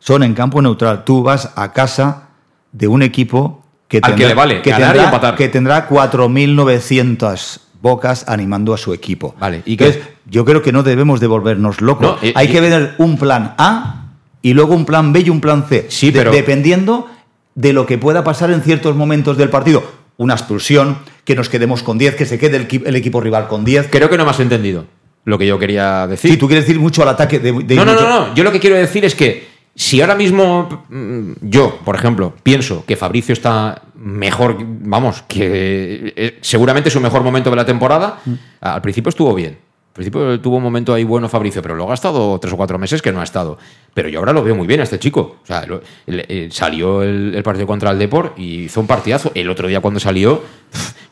[0.05, 1.05] Son en campo neutral.
[1.05, 2.29] Tú vas a casa
[2.73, 8.75] de un equipo que Al que le vale, que tendrá, que tendrá 4.900 bocas animando
[8.75, 9.35] a su equipo.
[9.39, 9.73] Vale, ¿y?
[9.73, 12.03] Entonces, yo creo que no debemos de volvernos locos.
[12.03, 14.07] No, eh, Hay y- que ver un plan A
[14.41, 15.87] y luego un plan B y un plan C.
[15.89, 17.09] Sí, De- pero- dependiendo
[17.55, 19.83] de lo que pueda pasar en ciertos momentos del partido.
[20.17, 23.47] Una expulsión, que nos quedemos con 10, que se quede el, equi- el equipo rival
[23.49, 23.89] con 10.
[23.91, 24.85] Creo que no me has entendido
[25.25, 26.33] lo que yo quería decir.
[26.33, 28.35] Sí, tú quieres decir mucho al ataque de, de- no, no, no, no.
[28.35, 32.85] Yo lo que quiero decir es que si ahora mismo mm, yo, por ejemplo, pienso
[32.87, 38.19] que Fabricio está mejor, vamos, que eh, seguramente es su mejor momento de la temporada,
[38.61, 39.59] al principio estuvo bien.
[39.93, 42.79] Al principio tuvo un momento ahí bueno Fabricio, pero luego ha estado tres o cuatro
[42.79, 43.59] meses que no ha estado.
[43.93, 45.37] Pero yo ahora lo veo muy bien a este chico.
[45.43, 48.87] O sea, lo- el- el- salió el, el partido contra el Deport y hizo un
[48.87, 49.33] partidazo.
[49.35, 50.41] El otro día cuando salió,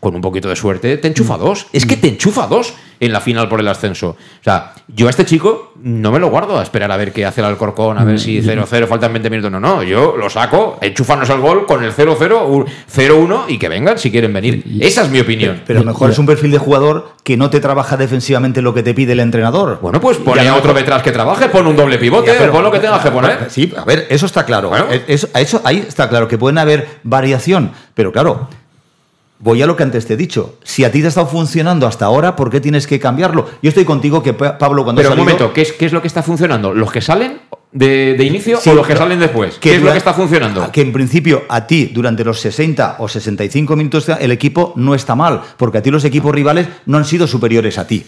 [0.00, 1.66] con un poquito de suerte, te enchufa dos.
[1.74, 4.10] Es que te enchufa dos en la final por el ascenso.
[4.10, 7.26] O sea, yo a este chico no me lo guardo a esperar a ver qué
[7.26, 9.50] hace el Alcorcón, a ver si 0-0, faltan 20 minutos.
[9.52, 13.68] No, no, yo lo saco, enchufanos al gol con el 0-0, u- 0-1 y que
[13.68, 14.64] vengan si quieren venir.
[14.80, 15.62] Esa es mi opinión.
[15.66, 18.94] Pero mejor es un perfil de jugador que no te trabaja defensivamente lo que te
[18.94, 19.78] pide el entrenador.
[19.80, 22.38] Bueno, pues pone Y a lo otro detrás que trabaje, pon un doble pivote, Ya,
[22.38, 23.46] pero- pon lo que tengas que poner.
[23.50, 24.68] Sí, a ver, eso está claro.
[24.70, 24.86] Bueno.
[24.90, 28.48] Eh, Eso, eso- ahí está claro que pueden haber variación, pero claro,
[29.38, 30.56] voy a lo que antes te he dicho.
[30.62, 33.48] Si a ti te ha estado funcionando hasta ahora, ¿por qué tienes que cambiarlo?
[33.62, 36.00] Yo estoy contigo que Pa- Pablo cuando Pero un momento, ¿qué es, ¿qué es lo
[36.02, 36.74] que está funcionando?
[36.74, 37.40] ¿Los que salen
[37.72, 39.54] de, de inicio Sí, o los que salen después?
[39.54, 40.70] que ¿Qué es lo que está funcionando?
[40.72, 45.14] Que en principio a ti durante los 60 o 65 minutos el equipo no está
[45.14, 48.04] mal, porque a ti los equipos rivales no han sido superiores a ti.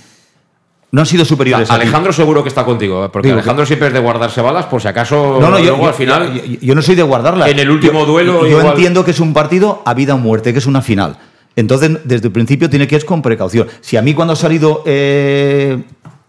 [0.93, 1.75] No han sido superiores a.
[1.75, 3.09] Alejandro seguro que está contigo, ¿eh?
[3.11, 5.83] porque Digo, Alejandro siempre es de guardarse balas por si acaso No, no, yo, luego
[5.85, 6.35] yo- al final...
[6.35, 7.49] yo, yo no soy de guardarla.
[7.49, 10.19] En el último Yo- duelo Yo, igual- entiendo que es un partido a vida o
[10.19, 11.17] muerte, que es una final.
[11.57, 13.69] Entonces, desde el principio tiene que ir con precaución.
[13.81, 15.83] Si a mí cuando ha salido eh,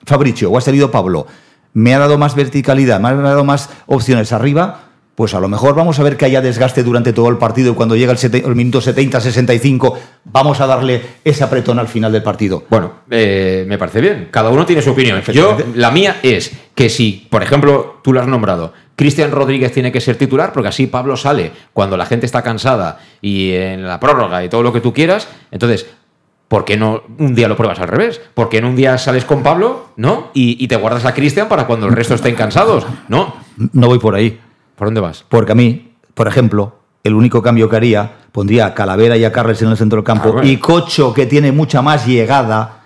[0.05, 1.27] Fabricio o ha salido Pablo,
[1.73, 4.79] me ha dado más verticalidad, me ha dado más opciones arriba,
[5.15, 7.75] pues a lo mejor vamos a ver que haya desgaste durante todo el partido y
[7.75, 9.93] cuando llega el, sete- el minuto 70-65
[10.25, 12.63] vamos a darle ese apretón al final del partido.
[12.69, 14.29] Bueno, eh, me parece bien.
[14.31, 15.21] Cada uno tiene su opinión.
[15.33, 19.91] Yo, la mía es que si, por ejemplo, tú lo has nombrado, Cristian Rodríguez tiene
[19.91, 23.99] que ser titular, porque así Pablo sale cuando la gente está cansada y en la
[23.99, 25.27] prórroga y todo lo que tú quieras.
[25.51, 25.87] Entonces,
[26.47, 28.21] ¿por qué no un día lo pruebas al revés?
[28.33, 30.29] ¿Por qué en un día sales con Pablo, ¿no?
[30.33, 33.35] Y, y te guardas a Cristian para cuando el resto estén cansados, ¿no?
[33.73, 34.39] No voy por ahí.
[34.75, 35.23] ¿Por dónde vas?
[35.29, 39.31] Porque a mí, por ejemplo, el único cambio que haría, pondría a Calavera y a
[39.31, 40.47] Carles en el centro del campo Ah, bueno.
[40.49, 42.79] y Cocho, que tiene mucha más llegada,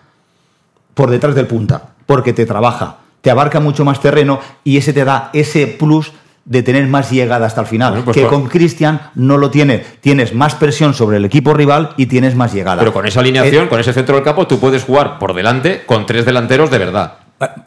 [0.93, 5.05] por detrás del punta, porque te trabaja, te abarca mucho más terreno y ese te
[5.05, 6.11] da ese plus
[6.45, 7.89] de tener más llegada hasta el final.
[7.91, 9.79] Bueno, pues que con- con Cristian no lo tiene.
[9.99, 12.79] Tienes más presión sobre el equipo rival y tienes más llegada.
[12.79, 15.83] Pero con esa alineación, Eh, con ese centro del campo, tú puedes jugar por delante
[15.85, 17.13] con tres delanteros de verdad.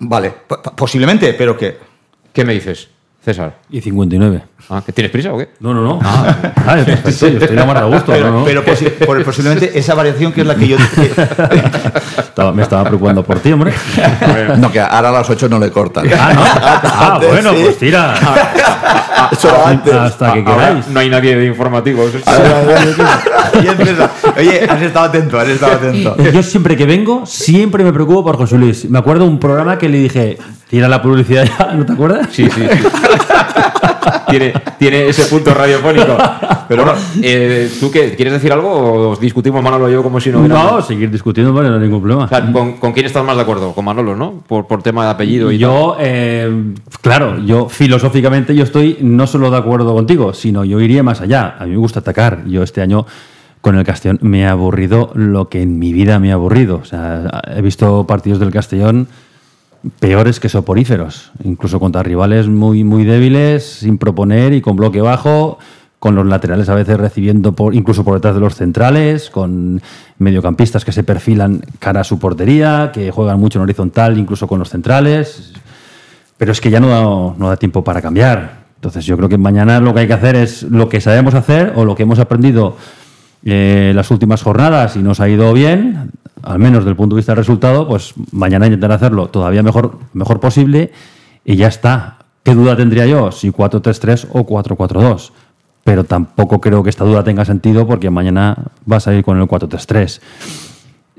[0.01, 1.79] vale, po- posiblemente, pero que
[2.33, 2.89] ¿Qué me dices?
[3.23, 3.59] César.
[3.71, 4.43] Y 59.
[4.71, 5.51] Ah, ¿que ¿Tienes prisa o qué?
[5.61, 5.99] No, no, no.
[6.03, 6.35] Ah,
[6.66, 8.12] Ah, perfecto, yo estoy más a gusto.
[8.12, 8.45] Pero, no, no.
[8.47, 10.77] pero posi- por- posiblemente esa variación que es la que yo.
[12.18, 13.73] Estaba- me estaba preocupando por ti, hombre.
[14.59, 16.07] No, que ahora a las 8 no le cortan.
[16.18, 16.41] Ah, ¿no?
[17.01, 17.61] Ah, Antes bueno, sí.
[17.64, 18.14] pues tira.
[19.33, 19.93] Eso era antes.
[19.95, 20.89] Hasta que Ahora queráis.
[20.89, 21.51] no hay nadie de
[23.73, 26.16] empieza, Oye, has estado atento, has estado atento.
[26.31, 28.89] Yo siempre que vengo, siempre me preocupo por José Luis.
[28.89, 30.39] Me acuerdo de un programa que le dije,
[30.71, 32.29] tira la publicidad ya, ¿no te acuerdas?
[32.31, 32.89] Sí, sí, sí.
[34.31, 36.16] tiene, tiene ese punto radiofónico.
[36.68, 38.14] Pero bueno, eh, ¿tú qué?
[38.14, 41.11] ¿Quieres decir algo o os discutimos Manolo y yo como si no hubiera No, seguir
[41.11, 42.25] discutiendo, vale, no hay ningún problema.
[42.25, 43.73] O sea, ¿con, con quién estás más de acuerdo?
[43.73, 44.45] Con Manolo, ¿no?
[44.47, 49.51] Por, por tema de apellido y yo, eh, claro, yo filosóficamente yo estoy no solo
[49.51, 51.57] de acuerdo contigo, sino yo iría más allá.
[51.59, 52.45] A mí me gusta atacar.
[52.47, 53.07] Yo este año
[53.61, 56.79] con el Castellón me ha aburrido lo que en mi vida me ha aburrido.
[56.81, 59.09] O sea, he visto partidos del Castellón
[59.99, 65.59] peores que soporíferos, incluso contra rivales muy, muy débiles, sin proponer y con bloque bajo,
[65.99, 69.81] con los laterales a veces recibiendo por, incluso por detrás de los centrales, con
[70.18, 74.59] mediocampistas que se perfilan cara a su portería, que juegan mucho en horizontal, incluso con
[74.59, 75.53] los centrales.
[76.39, 77.03] Pero es que ya no da,
[77.37, 78.61] no da tiempo para cambiar.
[78.76, 81.74] Entonces yo creo que mañana lo que hay que hacer es lo que sabemos hacer
[81.76, 82.76] o lo que hemos aprendido
[83.45, 86.11] eh, las últimas jornadas y nos ha ido bien,
[86.43, 89.99] al menos desde el punto de vista del resultado, pues mañana intentar hacerlo todavía mejor,
[90.12, 90.93] mejor posible
[91.45, 92.18] y ya está.
[92.43, 95.30] ¿Qué duda tendría yo si 4-3-3 o 4-4-2?
[95.84, 99.47] Pero tampoco creo que esta duda tenga sentido porque mañana vas a ir con el
[99.47, 100.20] 4-3-3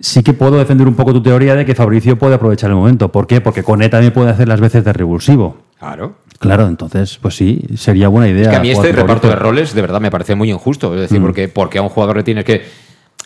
[0.02, 3.12] sí que puedo defender un poco tu teoría de que Fabricio puede aprovechar el momento.
[3.12, 3.40] ¿Por qué?
[3.40, 5.58] Porque Coné también puede hacer las veces de revulsivo.
[5.80, 6.16] Claro.
[6.40, 8.44] Claro, entonces, pues sí, sería buena idea.
[8.46, 10.96] Es que a mí este reparto de roles de verdad me parece muy injusto.
[10.96, 11.24] Es decir, Mm.
[11.24, 12.64] porque, porque a un jugador le tienes que.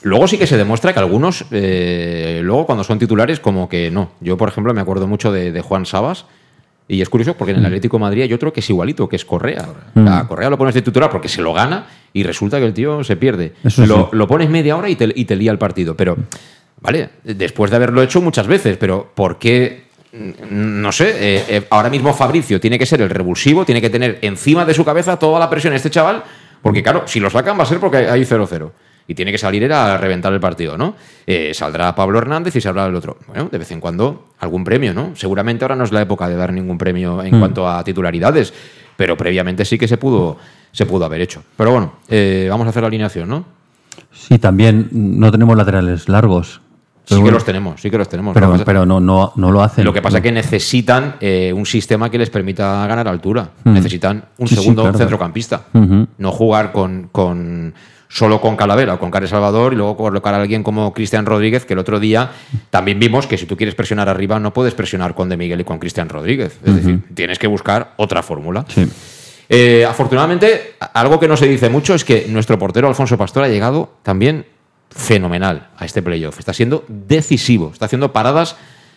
[0.06, 4.12] Luego sí que se demuestra que algunos, eh, luego cuando son titulares, como que no.
[4.22, 6.26] Yo, por ejemplo, me acuerdo mucho de, de Juan Sabas.
[6.88, 7.66] Y es curioso porque en el Mm.
[7.66, 9.66] Atlético de Madrid hay otro que es igualito, que es Correa.
[9.96, 10.08] Mm.
[10.08, 13.04] A Correa lo pones de titular porque se lo gana y resulta que el tío
[13.04, 13.54] se pierde.
[13.64, 14.02] Eso lo, sí.
[14.12, 15.96] lo pones media hora y te, y te lía el partido.
[15.98, 16.16] Pero,
[16.82, 19.86] vale, después de haberlo hecho muchas veces, pero ¿por qué?
[20.14, 23.90] Mm, No sé, eh, eh, ahora mismo Fabricio tiene que ser el revulsivo, tiene que
[23.90, 26.22] tener encima de su cabeza toda la presión este chaval,
[26.62, 28.70] porque claro, si lo sacan va a ser porque hay 0-0.
[29.08, 30.96] Y tiene que salir a reventar el partido, ¿no?
[31.28, 33.18] Eh, saldrá Pablo Hernández y saldrá el otro.
[33.28, 35.12] Bueno, de vez en cuando algún premio, ¿no?
[35.16, 37.40] Seguramente ahora no es la época de dar ningún premio en Mm.
[37.40, 38.52] cuanto a titularidades,
[38.98, 40.38] pero previamente sí que se pudo,
[40.72, 41.44] se pudo haber hecho.
[41.56, 43.46] Pero bueno, eh, vamos a hacer la alineación, ¿no?
[44.12, 46.62] Sí, también no tenemos laterales largos.
[47.08, 48.34] Sí que los tenemos, sí que los tenemos.
[48.34, 49.86] Pero, pasa- pero no, no, no lo hacen.
[49.86, 53.50] Lo que pasa es que necesitan eh, un sistema que les permita ganar altura.
[53.64, 53.74] Mm.
[53.74, 54.98] Necesitan un Sí, sí, segundo claro.
[54.98, 55.66] centrocampista.
[56.18, 57.76] No jugar con, con-
[58.16, 61.66] solo con Calavera o con Care Salvador y luego colocar a alguien como Cristian Rodríguez,
[61.66, 62.32] que el otro día
[62.70, 65.64] también vimos que si tú quieres presionar arriba no puedes presionar con De Miguel y
[65.66, 66.58] con Cristian Rodríguez.
[66.64, 68.64] Es decir, tienes que buscar otra fórmula.
[68.70, 68.90] Sí.
[69.50, 73.50] Eh, afortunadamente, algo que no se dice mucho es que nuestro portero Alfonso Pastor ha
[73.50, 74.46] llegado también
[74.90, 76.40] fenomenal a este playoff.
[76.40, 78.56] Está siendo decisivo, está haciendo paradas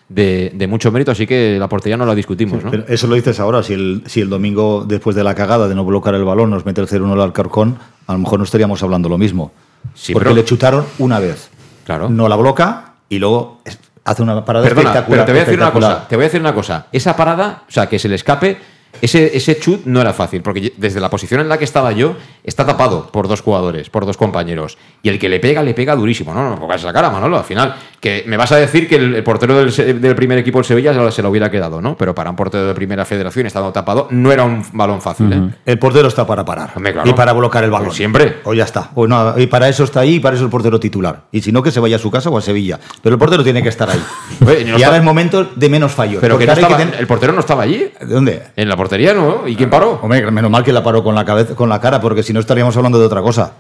[0.09, 2.71] de, de mucho mérito, así que la portería no la discutimos, ¿no?
[2.71, 3.63] Pero eso lo dices ahora.
[3.63, 6.65] Si el, si el domingo, después de la cagada de no bloquear el balón, nos
[6.65, 9.53] mete el 0-1 al Alcarcón, a lo mejor no estaríamos hablando lo mismo.
[9.95, 11.51] Sí, Porque pero- le chutaron una vez.
[11.85, 12.09] Claro.
[12.09, 13.61] No la bloca y luego
[14.05, 15.07] hace una parada Perdona, espectacular.
[15.09, 16.09] pero te voy a decir una cosa.
[16.09, 16.87] Te voy a decir una cosa.
[16.93, 18.59] Esa parada, o sea, que se le escape,
[19.01, 22.17] ese, ese chut no era fácil, porque desde la posición en la que estaba yo,
[22.43, 24.77] está tapado por dos jugadores, por dos compañeros.
[25.03, 26.35] Y el que le pega, le pega durísimo.
[26.35, 27.39] No, no, no pongas esa cara, Manolo.
[27.39, 30.59] Al final, que me vas a decir que el, el portero del, del primer equipo
[30.59, 31.97] del Sevilla se lo- se lo hubiera quedado, ¿no?
[31.97, 35.55] Pero para un portero de primera federación, estando tapado, no era un balón fácil, ¿eh?
[35.67, 36.73] El portero está para parar.
[36.75, 37.09] Hombre, claro.
[37.09, 37.87] Y para bloquear el balón.
[37.89, 38.39] Pues siempre.
[38.45, 38.91] O ya está.
[38.95, 41.25] O no, y para eso está ahí y para eso el portero titular.
[41.31, 42.81] Y si no, que se vaya a su casa o a Sevilla.
[43.03, 44.03] Pero el portero tiene que estar ahí.
[44.47, 46.21] Oye, y no y está- ahora es momento de menos fallos.
[46.21, 47.91] Pero que no estaba, tener- el portero no estaba allí.
[48.01, 48.43] ¿De dónde?
[48.57, 49.47] En la portería, ¿no?
[49.47, 49.99] ¿Y quién paró?
[50.03, 52.41] Hombre, menos mal que la paró con la cabeza, con la cara, porque si no
[52.41, 53.53] estaríamos hablando de otra cosa.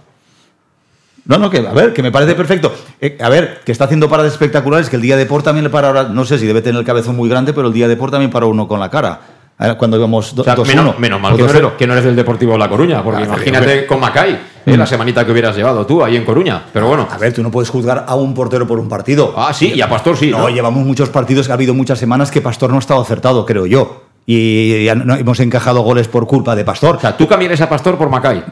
[1.27, 2.73] No, no, que a ver, que me parece perfecto.
[3.01, 5.69] Eh, a ver, que está haciendo paradas espectaculares, que el día de Port también le
[5.71, 7.97] para ahora, no sé si debe tener el cabezón muy grande, pero el día de
[7.97, 9.21] Port también paró uno con la cara.
[9.77, 10.67] Cuando íbamos do- O sea, 2-1.
[10.69, 11.57] menos, menos mal que no, 2-0.
[11.59, 14.87] eres, que no eres del Deportivo La Coruña, porque Ah, imagínate con Macay, eh, la
[14.87, 16.63] semanita que hubieras llevado tú ahí en Coruña.
[16.73, 17.09] Pero bueno.
[17.11, 19.35] A ver, tú no puedes juzgar a un portero por un partido.
[19.37, 20.31] Ah, sí, y a Pastor sí.
[20.31, 20.49] No, ¿no?
[20.49, 24.05] llevamos muchos partidos, ha habido muchas semanas que Pastor no ha estado acertado, creo yo.
[24.31, 26.97] Y ya no- hemos encajado goles por culpa de Pastor.
[26.97, 28.45] O sea, tú cambiarías a Pastor por Macay.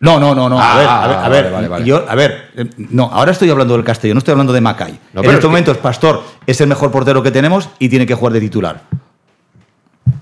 [0.00, 0.60] No, no, no, no.
[0.60, 1.52] a Ah, ver, a ver, a ver.
[1.52, 1.84] vale, vale.
[1.86, 4.98] Yo, a ver, eh, no, ahora estoy hablando del Castellón, no estoy hablando de Macay.
[5.14, 8.34] No, en estos momentos, Pastor es el mejor portero que tenemos y tiene que jugar
[8.34, 8.82] de titular.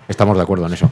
[0.08, 0.90] Estamos de acuerdo en eso.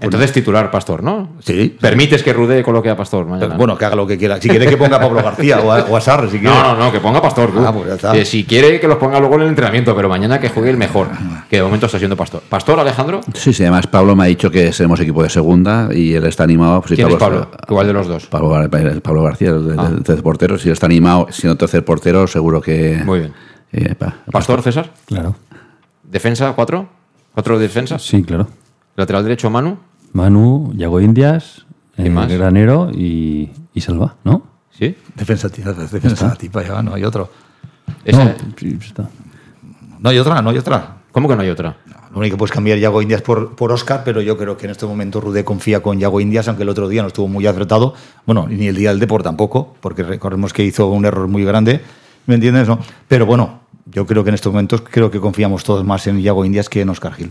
[0.00, 1.28] Entonces titular Pastor, ¿no?
[1.38, 1.76] Sí.
[1.80, 3.46] Permites que Rude coloque a Pastor mañana.
[3.46, 4.40] Pero, bueno, que haga lo que quiera.
[4.40, 6.52] Si quiere que ponga a Pablo García o a, o a Sarri, si quiere.
[6.52, 7.52] No, no, no, que ponga Pastor.
[7.52, 7.60] tú.
[7.64, 8.12] Ah, pues ya está.
[8.12, 10.76] Que si quiere que los ponga luego en el entrenamiento, pero mañana que juegue el
[10.76, 11.08] mejor.
[11.48, 12.42] Que de momento está siendo Pastor.
[12.48, 13.20] ¿Pastor, Alejandro?
[13.34, 16.42] Sí, sí, además Pablo me ha dicho que seremos equipo de segunda y él está
[16.42, 16.80] animado.
[16.80, 17.48] pues, si ¿Quién es Pablo?
[17.68, 18.26] ¿Cuál de los dos?
[18.26, 19.90] Pablo, Gar- Pablo García, el- Ah.
[19.96, 20.58] el tercer portero.
[20.58, 23.00] Si él está animado, siendo tercer portero, seguro que.
[23.04, 23.32] Muy bien.
[23.72, 24.90] eh, pa- ¿Pastor, César?
[25.06, 25.36] Claro.
[26.02, 26.88] ¿Defensa cuatro?
[27.36, 27.98] ¿Cuatro de defensa?
[27.98, 28.46] Sí, claro.
[28.96, 29.76] ¿Lateral derecho, Manu?
[30.14, 32.32] Manu, Yago Indias, ¿Quién eh, más?
[32.32, 34.42] Granero y, y Salva, ¿no?
[34.70, 34.96] ¿Sí?
[35.14, 37.28] Defensa, tía, defensa tipa, ya no hay otro.
[38.06, 38.30] Esa- No,
[38.80, 39.10] está.
[40.00, 40.96] No hay otra, no hay otra.
[41.12, 41.76] ¿Cómo que no hay otra?
[42.10, 44.70] Lo único que puedes cambiar Yago Indias por, por Oscar, pero yo creo que en
[44.70, 47.92] este momento Rudé confía con Yago Indias, aunque el otro día no estuvo muy acertado.
[48.24, 51.82] Bueno, ni el día del Deport tampoco, porque recordemos que hizo un error muy grande.
[52.24, 52.66] ¿Me entiendes?
[52.66, 52.78] No?
[53.08, 56.44] Pero bueno, yo creo que en estos momentos creo que confiamos todos más en Yago
[56.44, 57.28] Indias que en Oscar Gil.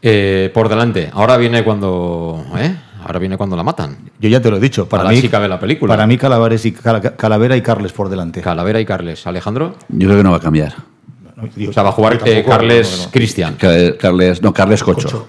[0.00, 1.10] Eh, por delante.
[1.12, 2.44] Ahora viene cuando.
[2.56, 2.74] ¿eh?
[3.04, 3.98] Ahora viene cuando la matan.
[4.20, 4.88] Yo ya te lo he dicho.
[4.88, 5.92] Para mí, sí cabe la película.
[5.92, 8.40] Para mí, Calavares y, Cala- Calavera y Carles por delante.
[8.40, 9.26] Calavera y Carles.
[9.26, 9.76] ¿Alejandro?
[9.88, 10.74] Yo creo que no va a cambiar.
[11.68, 13.54] O sea, va a jugar eh, Carles Cristian.
[13.54, 15.28] Car- Carles, no, Carles Cocho.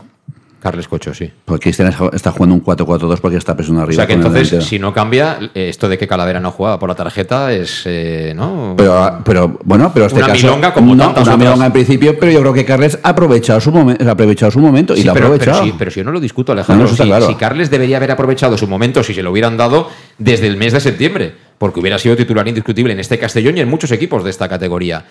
[0.62, 1.32] Carles Cocho, sí.
[1.46, 3.94] Porque Cristian está- jugando un 4-4-2 porque está O arriba.
[3.94, 6.96] sea que entonces, si no cambia, eh, esto de que Calavera no juega por la
[6.96, 7.84] tarjeta es.
[7.86, 8.74] eh, ¿No?
[8.78, 11.48] Pero, pero bueno, pero este Una caso, milonga como no, tantas una otras.
[11.48, 14.60] milonga en principio, pero yo creo que Carles ha aprovechado su momento, ha aprovechado su
[14.60, 15.60] momento y lo ha pero, aprovechado.
[15.62, 16.76] pero sí, pero si yo no lo discuto, Alejandro.
[16.76, 17.28] No, no, eso está si, claro.
[17.28, 20.74] si Carles debería haber aprovechado su momento si se lo hubieran dado desde el mes
[20.74, 24.30] de septiembre, porque hubiera sido titular indiscutible en este Castellón y en muchos equipos de
[24.30, 25.06] esta categoría.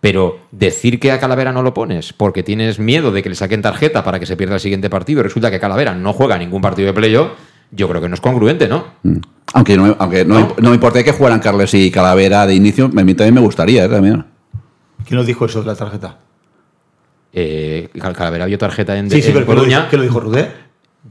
[0.00, 3.62] Pero decir que a Calavera no lo pones porque tienes miedo de que le saquen
[3.62, 6.62] tarjeta para que se pierda el siguiente partido y resulta que Calavera no juega ningún
[6.62, 7.30] partido de playoff,
[7.72, 8.84] yo creo que no es congruente, ¿no?
[9.54, 12.88] Aunque, no, aunque no, no me importa que jugaran Carles y Calavera de inicio, a
[13.02, 13.84] mí también me gustaría.
[13.84, 13.88] ¿eh?
[13.88, 14.24] también.
[15.04, 16.18] ¿Quién nos dijo eso de la tarjeta?
[17.32, 19.78] Eh, Cal- Calavera vio tarjeta en, Sí, sí, en pero ¿qué lo Coruña.
[19.80, 20.48] dijo- qué lo dijo Rudé?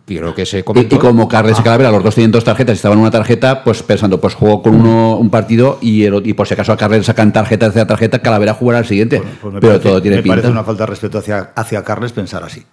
[0.05, 0.95] Creo que se Y, comentó.
[0.95, 1.63] y como Carles y Ah.
[1.63, 4.61] Calavera, los dos tienen dos tarjetas, y estaban en una tarjeta, pues pensando, pues juego
[4.61, 7.65] con uno un partido y, el- y por si acaso a Carles le sacan tarjeta
[7.67, 9.21] hacia tarjeta, Calavera jugará al siguiente.
[9.41, 10.35] Pues me pero parece- todo tiene me pinta.
[10.35, 12.63] parece una falta de respeto hacia, hacia Carles pensar así.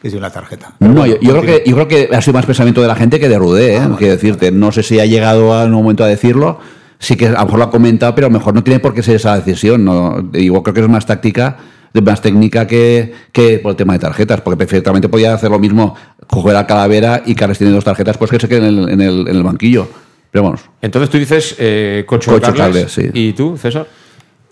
[0.00, 0.74] Que es de una tarjeta.
[0.78, 3.18] No, yo, yo creo que, yo creo que ha sido más pensamiento de la gente
[3.18, 3.80] que de Rudé, ¿eh?
[3.98, 6.60] Quiero decirte, no sé si ha llegado a un momento a decirlo,
[7.00, 8.94] sí que a lo mejor lo ha comentado, pero a lo mejor no tiene por
[8.94, 9.84] qué ser esa decisión.
[9.84, 11.56] No, digo, creo que es más táctica,
[12.02, 15.94] más técnica que, que por el tema de tarjetas, porque perfectamente podía hacer lo mismo,
[16.28, 19.00] coger a Calavera y Carles tiene dos tarjetas, pues que se quede en el, en
[19.00, 19.88] el, en el banquillo.
[20.30, 23.02] Pero vamos, Entonces tú dices eh, Cocho, Cocho, Carles, Carles, sí.
[23.14, 23.86] ¿Y tú, César?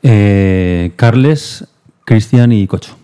[0.03, 1.65] Eh, Carles,
[2.05, 2.97] Cristian y Cocho.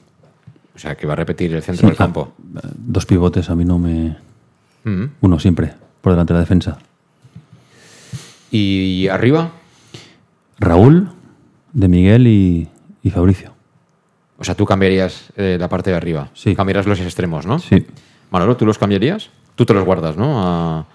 [0.75, 2.33] O sea, que va a repetir el centro Sí, del campo.
[2.57, 4.17] ah, Dos pivotes a mí no me...
[4.85, 5.05] Mm.
[5.21, 6.79] Uno siempre, por delante de la defensa.
[8.51, 9.53] ¿Y arriba?
[10.59, 11.11] Raúl,
[11.73, 12.69] De Miguel y,
[13.03, 13.53] y Fabricio.
[14.43, 16.31] O sea, tú cambiarías eh, la parte de arriba.
[16.35, 16.57] Sí.
[16.57, 17.61] Cambiarías los extremos, ¿no?
[17.61, 17.87] Sí.
[18.33, 19.31] Manolo, ¿tú los cambiarías?
[19.55, 20.43] Tú te los guardas, ¿no?
[20.45, 20.87] A-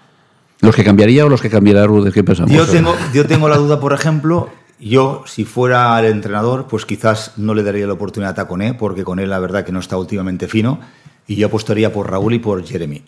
[0.60, 2.12] ¿los que cambiaría o los que cambiará Rudé?
[2.12, 2.52] ¿Qué pensamos?
[2.52, 7.32] Yo tengo, yo tengo la duda, por ejemplo, yo, si fuera el entrenador, pues quizás
[7.38, 9.96] no le daría la oportunidad a Coné, porque con él la verdad que no está
[9.96, 10.78] últimamente fino,
[11.26, 13.02] y yo apostaría por Raúl y por Jeremy.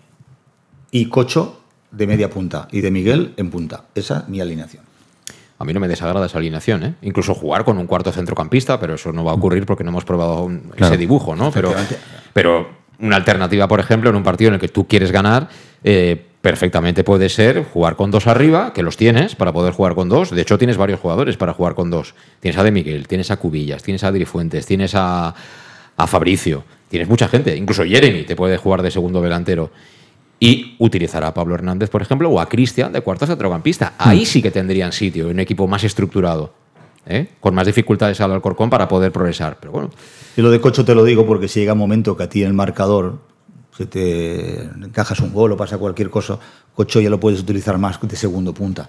[0.90, 1.60] Y Cocho
[1.90, 3.84] de media punta, y de Miguel en punta.
[3.94, 4.84] Esa es mi alineación.
[5.60, 6.94] A mí no me desagrada esa alineación, ¿eh?
[7.02, 10.04] Incluso jugar con un cuarto centrocampista, pero eso no va a ocurrir porque no hemos
[10.06, 10.94] probado Claro.
[10.94, 11.50] ese dibujo, ¿no?
[11.52, 11.74] Pero,
[12.32, 15.48] pero una alternativa, por ejemplo, en un partido en el que tú quieres ganar,
[15.84, 20.08] eh, perfectamente puede ser jugar con dos arriba, que los tienes para poder jugar con
[20.08, 20.30] dos.
[20.30, 22.14] De hecho, tienes varios jugadores para jugar con dos.
[22.40, 25.34] Tienes a De Miguel, tienes a Cubillas, tienes a Adri Fuentes, tienes a,
[25.98, 27.54] a Fabricio, tienes mucha gente.
[27.54, 29.70] Incluso Jeremy te puede jugar de segundo delantero.
[30.42, 33.92] Y utilizar a Pablo Hernández, por ejemplo, o a Cristian de cuarto centrocampista.
[33.98, 36.54] Ahí sí que tendrían sitio, un equipo más estructurado,
[37.06, 37.28] ¿eh?
[37.40, 39.58] con más dificultades al Alcorcón para poder progresar.
[39.60, 39.90] Pero bueno,
[40.36, 42.40] Y lo de Cocho te lo digo porque si llega un momento que a ti
[42.42, 43.18] en el marcador
[43.76, 46.38] se te encajas un gol o pasa cualquier cosa,
[46.74, 48.88] Cocho ya lo puedes utilizar más de segundo punta.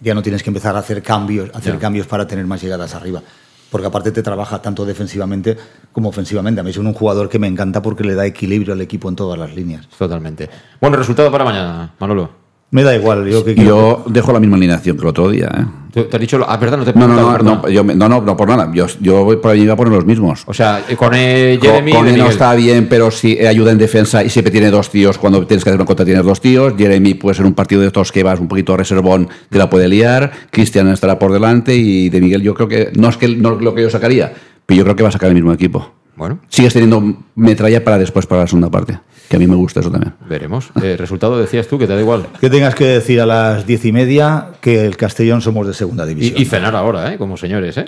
[0.00, 1.78] Ya no tienes que empezar a hacer cambios, hacer Ya.
[1.78, 3.22] cambios para tener más llegadas arriba.
[3.70, 5.56] Porque aparte te trabaja tanto defensivamente
[5.92, 6.60] como ofensivamente.
[6.60, 9.16] A mí es un jugador que me encanta porque le da equilibrio al equipo en
[9.16, 9.88] todas las líneas.
[9.98, 10.48] totalmente.
[10.80, 12.30] Bueno, resultado para mañana, Manolo.
[12.70, 15.48] Me da igual, yo que Yo dejo la misma alineación que el otro día.
[15.58, 15.64] ¿eh?
[15.92, 16.38] ¿Tú- ¿Te has dicho?
[16.38, 18.20] lo- Ah, verdad, no te he No, no, preguntado, no, no, yo me- no, no,
[18.20, 18.70] no, por nada.
[18.74, 20.42] Yo, yo voy por ahí iba a poner los mismos.
[20.46, 23.36] O sea, eh, con eh, Jeremy Con- y De Cone no está bien, pero sí
[23.40, 25.18] eh, ayuda en defensa y siempre tiene dos tíos.
[25.18, 26.74] Cuando tienes que hacer una contra tienes dos tíos.
[26.76, 29.88] Jeremy puede ser un partido de estos que vas un poquito reservón, te la puede
[29.88, 30.30] liar.
[30.50, 33.62] Cristian estará por delante y de Miguel yo creo que no es que no es
[33.62, 34.32] lo que yo sacaría,
[34.66, 35.92] pero yo creo que va a sacar el mismo equipo.
[36.16, 38.98] Bueno, Sigues teniendo metralla para después para la segunda parte,
[39.28, 40.14] que a mí me gusta eso también.
[40.28, 40.70] veremos.
[40.82, 42.26] Eh, resultado decías tú que te da igual.
[42.40, 46.06] que tengas que decir a las diez y media que el Castellón somos de segunda
[46.06, 46.38] división.
[46.38, 47.18] Y, y cenar ahora, ¿eh?
[47.18, 47.84] Como señores, ¿eh?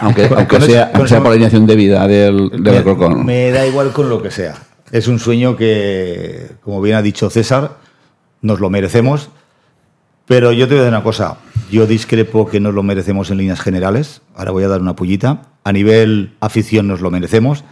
[0.00, 3.24] Aunque, aunque sea, aunque sea por alineación de vida del, del Alcorcón.
[3.24, 4.54] me da igual con lo que sea.
[4.92, 7.76] es un sueño que, como bien ha dicho César,
[8.42, 9.30] nos lo merecemos.
[10.26, 11.36] Pero yo te voy a decir una cosa.
[11.70, 14.22] Yo discrepo que nos lo merecemos en líneas generales.
[14.34, 15.42] Ahora voy a dar una pullita.
[15.64, 17.64] A nivel afición nos lo merecemos,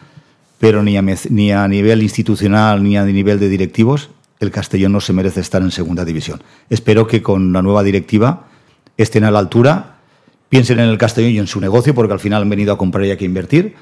[0.62, 5.00] pero ni a, ni a nivel institucional ni a nivel de directivos, el Castellón no
[5.00, 6.40] se merece estar en segunda división.
[6.70, 8.44] Espero que con la nueva directiva
[8.96, 9.96] estén a la altura,
[10.48, 13.04] piensen en el Castellón y en su negocio, porque al final han venido a comprar
[13.04, 13.74] y hay que invertir,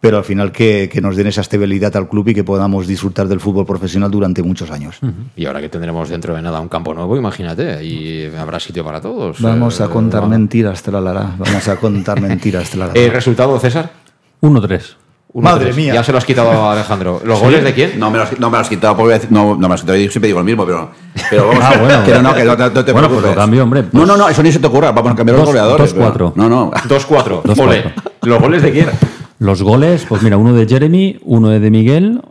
[0.00, 3.28] pero al final que, que nos den esa estabilidad al club y que podamos disfrutar
[3.28, 4.98] del fútbol profesional durante muchos años.
[5.36, 9.02] Y ahora que tendremos dentro de nada un campo nuevo, imagínate, ahí habrá sitio para
[9.02, 9.38] todos.
[9.42, 10.38] Vamos Eh, a contar bueno.
[10.38, 11.34] mentiras, tralará.
[11.36, 12.98] Vamos a contar mentiras, tralará.
[12.98, 13.90] ¿El resultado, César?
[14.40, 14.96] 1-3.
[15.32, 15.76] Uno, Madre tres.
[15.76, 15.92] mía.
[15.94, 17.20] Ya se lo has quitado a Alejandro.
[17.24, 17.44] ¿Los ¿Sí?
[17.44, 17.98] goles de quién?
[17.98, 19.74] No me los, no me los has quitado, porque voy a decir- no, no me
[19.74, 19.98] los quitado.
[19.98, 20.90] Yo siempre digo lo mismo, pero,
[21.28, 22.04] pero vamos Ah, bueno.
[22.04, 23.22] que no, no, que no, no te Bueno, pues preocupes.
[23.30, 24.92] lo cambio, hombre, pues- No, no, no, eso ni se te ocurra.
[24.92, 25.92] Vamos a cambiar Dos- los goleadores.
[25.94, 26.32] dos, cuatro.
[26.34, 26.70] pero- No, no.
[26.88, 27.42] 2-4.
[27.44, 27.82] Dos, Ole.
[27.82, 28.12] cuatro.
[28.22, 28.86] ¿Los goles de quién?
[29.38, 32.22] Los goles, pues mira, uno de Jeremy, uno de Miguel,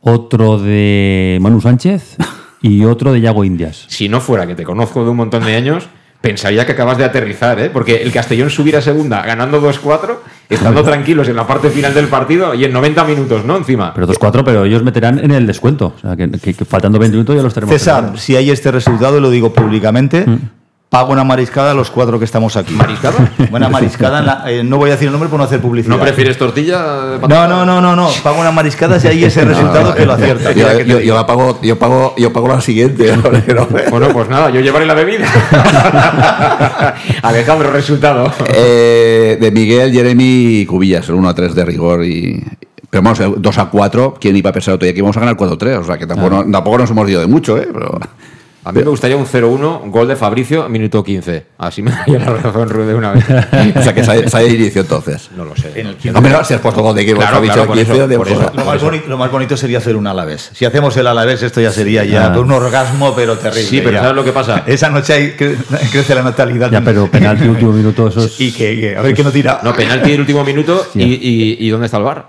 [0.00, 2.16] otro de Manu Sánchez
[2.62, 3.84] y otro de Yago Indias.
[3.88, 5.84] Si no fuera que te conozco de un montón de años,
[6.22, 7.68] pensaría que acabas de aterrizar, ¿eh?
[7.70, 10.16] Porque el Castellón subir a segunda ganando 2-4,
[10.48, 13.56] estando tranquilos en la parte final del partido y en 90 minutos, ¿no?
[13.56, 13.92] Encima.
[13.94, 15.94] Pero 2-4, pero ellos meterán en el descuento.
[15.96, 17.72] O sea, que, que- que faltando 20 minutos ya los tenemos.
[17.74, 20.24] César, si hay este resultado, y lo digo públicamente,
[20.94, 22.72] pago una mariscada a los cuatro que estamos aquí.
[22.72, 23.32] ¿Mariscada?
[23.50, 24.20] Buena mariscada.
[24.20, 25.96] en la- eh, no voy a decir el nombre por no hacer publicidad.
[25.96, 27.18] ¿No prefieres tortilla?
[27.28, 28.08] No, no, no, no, no.
[28.22, 30.52] Pago una mariscada si hay ese resultado que lo acierta.
[30.52, 33.12] Yo, yo, yo la pago, yo, pago, yo pago la siguiente.
[33.90, 35.26] Bueno, pues nada, yo llevaré la bebida.
[37.22, 38.30] Alejandro, resultado.
[38.54, 42.42] Eh, de Miguel, Jeremy y Cubillas, el 1 a 3 de rigor y.
[42.90, 45.20] Pero vamos, el 2 a 4, ¿quién iba a pensar otro día que íbamos a
[45.20, 45.78] ganar 4 a 3?
[45.78, 47.68] O sea que tampoco, no- tampoco nos hemos ido de mucho, ¿eh?
[47.72, 47.98] Pero,
[48.66, 51.46] A mí me gustaría un 0-1, gol de Fabricio, minuto 15.
[51.58, 53.24] Así me daría la razón Rude de una vez.
[53.76, 55.28] o sea que se, se ha inicio entonces.
[55.36, 55.84] No lo sé.
[56.14, 58.08] Hombre, no, si has puesto gol de equipo, Claro, has dicho claro, por 15, eso,
[58.08, 58.52] de- por eso.
[58.54, 60.50] Lo más, bonito, lo más bonito sería hacer un Alavés.
[60.54, 62.38] Si hacemos el Alavés, esto ya sería ya Ah.
[62.38, 63.64] un orgasmo, pero terrible.
[63.68, 64.00] Sí, pero ya.
[64.00, 64.62] ¿sabes lo que pasa?
[64.66, 65.56] Esa noche hay, cre-
[65.92, 66.70] crece la natalidad.
[66.70, 68.40] Ya, pero penalti último minuto, eso es.
[68.40, 69.60] Y que, que- a ver qué no tira.
[69.62, 72.28] No, penalti del último minuto y, y- y ¿dónde está el bar?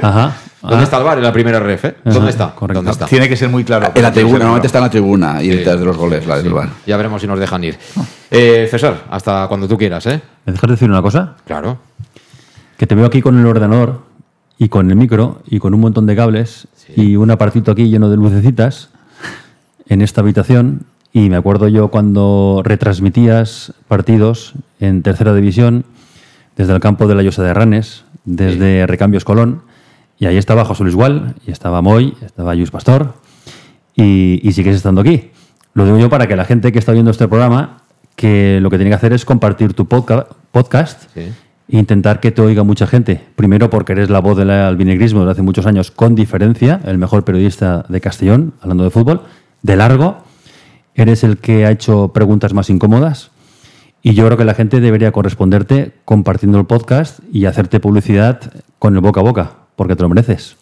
[0.00, 0.36] Ajá.
[0.62, 0.82] ¿Dónde Ah.
[0.84, 1.84] está el bar en la primera ref?
[1.86, 1.96] eh?
[2.04, 2.54] ¿Dónde está?
[2.54, 2.78] correcto.
[2.78, 3.06] ¿Dónde está?
[3.06, 3.90] Tiene que ser muy claro.
[3.94, 5.56] En la tribuna, normalmente está en la tribuna y Sí.
[5.58, 6.68] detrás de los goles, la del bar.
[6.86, 7.76] Ya veremos si nos dejan ir.
[8.30, 10.20] Eh, César, hasta cuando tú quieras, ¿eh?
[10.46, 11.34] ¿Me dejas decir una cosa?
[11.46, 11.78] Claro.
[12.76, 14.02] Que te veo aquí con el ordenador
[14.58, 18.08] y con el micro y con un montón de cables y un apartito aquí lleno
[18.08, 18.90] de lucecitas
[19.88, 20.82] en esta habitación.
[21.12, 25.84] Y me acuerdo yo cuando retransmitías partidos en tercera división
[26.56, 29.62] desde el campo de la Llosa de Ranes, desde Recambios Colón.
[30.18, 33.14] Y ahí estaba José Luis Gual, y estaba Moy, estaba Luis Pastor,
[33.96, 35.30] y, y sigues estando aquí.
[35.74, 37.78] Lo digo yo para que la gente que está viendo este programa,
[38.16, 41.20] que lo que tiene que hacer es compartir tu podca- podcast Sí.
[41.68, 43.20] e intentar que te oiga mucha gente.
[43.36, 47.24] Primero porque eres la voz del albinegrismo desde hace muchos años, con diferencia, el mejor
[47.24, 49.22] periodista de Castellón, hablando de fútbol,
[49.62, 50.18] de largo.
[50.94, 53.30] Eres el que ha hecho preguntas más incómodas.
[54.02, 58.40] Y yo creo que la gente debería corresponderte compartiendo el podcast y hacerte publicidad
[58.78, 60.56] con el boca a boca, porque te lo mereces.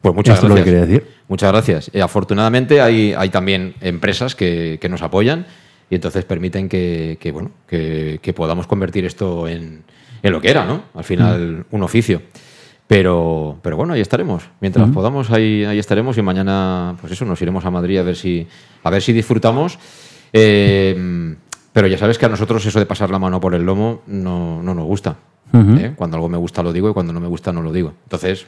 [0.00, 0.64] Pues muchas Esto es lo gracias.
[0.64, 1.14] que quería decir.
[1.28, 1.90] Muchas gracias.
[1.92, 5.46] Eh, afortunadamente hay, hay también empresas que, que nos apoyan
[5.90, 9.84] y entonces permiten que, que, bueno, que, que podamos convertir esto en,
[10.22, 10.82] en lo que era, ¿no?
[10.94, 12.22] Al final, un oficio.
[12.88, 14.42] Pero, pero bueno, ahí estaremos.
[14.60, 14.94] Mientras Ujú.
[14.94, 18.46] podamos, ahí, ahí estaremos y mañana, pues eso, nos iremos a Madrid a ver si,
[18.82, 19.78] a ver si disfrutamos.
[20.32, 21.34] Eh,
[21.72, 24.62] pero ya sabes que a nosotros eso de pasar la mano por el lomo no,
[24.62, 25.16] no nos gusta.
[25.54, 25.92] ¿Eh?
[25.96, 27.92] Cuando algo me gusta lo digo y cuando no me gusta no lo digo.
[28.04, 28.46] Entonces,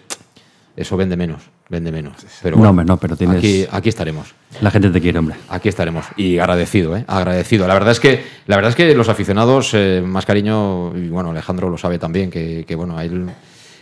[0.77, 2.15] eso vende menos, vende menos.
[2.43, 4.35] Pero No, bueno, hombre, no, pero tienes- aquí, aquí estaremos.
[4.61, 5.37] La gente te quiere, hombre.
[5.49, 6.05] Aquí estaremos.
[6.17, 7.05] Y agradecido, ¿eh?
[7.07, 7.67] Agradecido.
[7.69, 11.31] La verdad es que, la verdad es que los aficionados, eh, más cariño, y bueno,
[11.31, 13.27] Alejandro lo sabe también, que, que, bueno, a él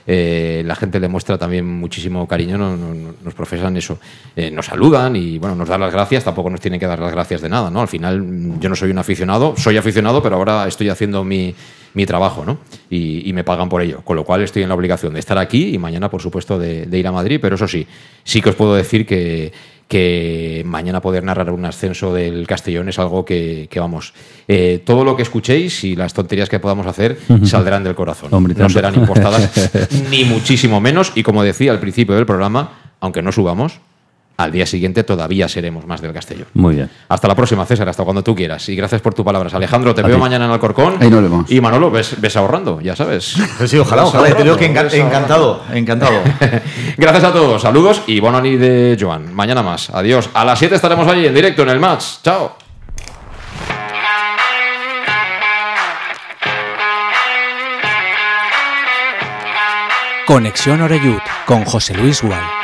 [0.06, 3.98] eh, la gente le muestra también muchísimo cariño, no- no- no- nos profesan eso.
[4.36, 7.12] Eh, nos saludan y bueno, nos dan las gracias, tampoco nos tienen que dar las
[7.12, 7.80] gracias de nada, ¿no?
[7.80, 11.54] Al final mm, yo no soy un aficionado, soy aficionado, pero ahora estoy haciendo mi,
[11.94, 12.58] mi trabajo, ¿no?
[12.90, 14.00] Y, y me pagan por ello.
[14.02, 16.86] Con lo cual estoy en la obligación de estar aquí y mañana, por supuesto, de,
[16.86, 17.86] de ir a Madrid, pero eso sí,
[18.24, 19.52] sí que os puedo decir que,
[19.92, 24.14] que mañana poder narrar un ascenso del Castellón es algo que, que, vamos,
[24.48, 28.32] eh, todo lo que escuchéis y las tonterías que podamos hacer saldrán del corazón.
[28.32, 29.50] Hombre, no serán impostadas
[30.10, 31.12] ni muchísimo menos.
[31.14, 33.80] Y como decía al principio del programa, aunque no subamos,
[34.42, 36.46] al día siguiente todavía seremos más del Castellón.
[36.54, 36.90] Muy bien.
[37.08, 38.68] Hasta la próxima, César, hasta cuando tú quieras.
[38.68, 39.54] Y gracias por tus palabras.
[39.54, 40.20] Alejandro, te A veo ti.
[40.20, 40.96] mañana en Alcorcón.
[41.00, 41.50] Ahí nos vemos.
[41.50, 43.34] Y Manolo, ves, ves ahorrando, ya sabes.
[43.58, 44.34] Pues sí, ojalá, ojalá.
[44.34, 46.20] Te digo que enca- encantado, encantado.
[46.96, 49.32] Gracias a todos, saludos y bona nit de Joan.
[49.34, 49.90] Mañana más.
[49.90, 50.28] Adiós.
[50.34, 52.04] A las 7 estaremos ahí en directo en el match.
[52.22, 52.56] Chao.
[60.26, 62.61] Conexión Oreyud con José Luis Gual.